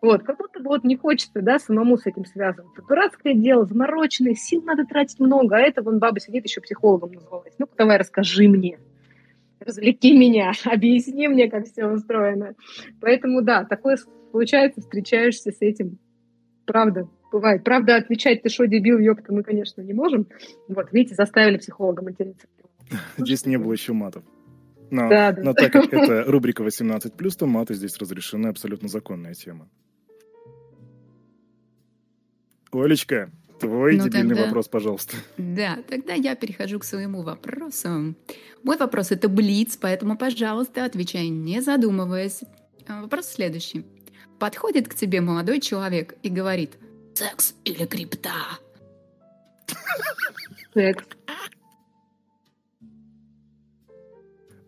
[0.03, 2.83] Вот, как будто бы вот не хочется, да, самому с этим связываться.
[2.89, 7.53] Дурацкое дело, замороченное, сил надо тратить много, а это вон баба сидит еще психологом называлась.
[7.59, 8.79] Ну, давай расскажи мне,
[9.59, 12.55] развлеки меня, объясни мне, как все устроено.
[13.01, 13.99] Поэтому, да, такое
[14.31, 15.99] случается, встречаешься с этим,
[16.65, 17.63] правда, бывает.
[17.63, 20.29] Правда, отвечать, ты что, дебил, ёпта, мы, конечно, не можем.
[20.69, 22.47] Вот, видите, заставили психолога материться.
[23.19, 24.25] Здесь не было еще матов.
[24.91, 25.43] Но, да, да.
[25.43, 29.69] но так как это рубрика 18+, то маты здесь разрешены, абсолютно законная тема.
[32.73, 34.45] Олечка, твой ну, дебильный тогда...
[34.47, 35.16] вопрос, пожалуйста.
[35.37, 38.14] Да, тогда я перехожу к своему вопросу.
[38.62, 42.41] Мой вопрос— это блиц, поэтому, пожалуйста, отвечай, не задумываясь.
[42.87, 43.85] А, вопрос следующий.
[44.39, 46.79] Подходит к тебе молодой человек и говорит,
[47.14, 48.33] Секс или крипта?
[50.73, 51.05] Секс.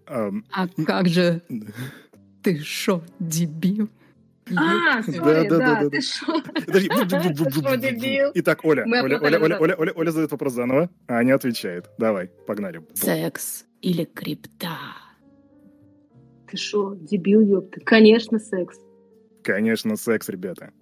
[0.06, 1.40] А как же
[2.42, 3.88] ты шо, дебил?
[4.56, 6.42] А, сори, Да, да, да, ты что?
[8.34, 8.84] Итак, Оля.
[8.84, 9.58] Оля, Оля, Оля.
[9.58, 11.88] Оля, Оля, Оля задает вопрос заново, а Аня отвечает.
[11.98, 12.82] Давай, погнали.
[12.94, 14.76] Секс или крипта?
[16.50, 17.80] Ты шо, дебил, ёпта?
[17.80, 18.78] Конечно, секс.
[19.42, 20.72] Конечно, секс, ребята.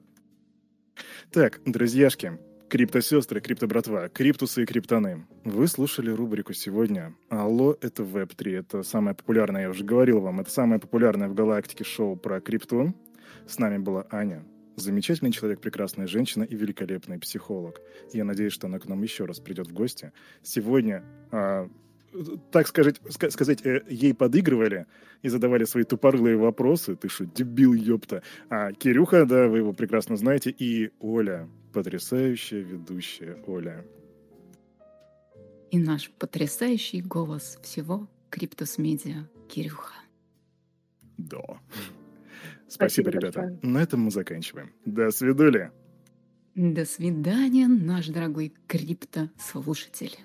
[1.31, 2.39] Так, друзьяшки,
[2.69, 5.27] криптосестры, криптобратва, криптусы и криптоны.
[5.45, 8.59] Вы слушали рубрику сегодня «Алло, это Веб-3».
[8.59, 12.95] Это самое популярное, я уже говорил вам, это самое популярное в галактике шоу про крипту.
[13.47, 14.45] С нами была Аня,
[14.77, 17.81] замечательный человек, прекрасная женщина и великолепный психолог.
[18.13, 20.13] Я надеюсь, что она к нам еще раз придет в гости.
[20.43, 21.69] Сегодня, а,
[22.51, 24.87] так сказать, ска- сказать, э, ей подыгрывали
[25.23, 26.97] и задавали свои тупорылые вопросы.
[26.97, 28.23] Ты что, дебил, ёпта?
[28.49, 33.85] А Кирюха, да, вы его прекрасно знаете, и Оля, потрясающая ведущая Оля.
[35.71, 39.95] И наш потрясающий голос всего Криптус Медиа Кирюха.
[41.17, 41.61] Да.
[42.71, 43.41] Спасибо Спасибо, ребята.
[43.41, 43.61] большое.
[43.63, 44.73] На этом мы заканчиваем.
[44.85, 45.73] До свидули.
[46.55, 50.17] До свидания, наш дорогой криптослушатель.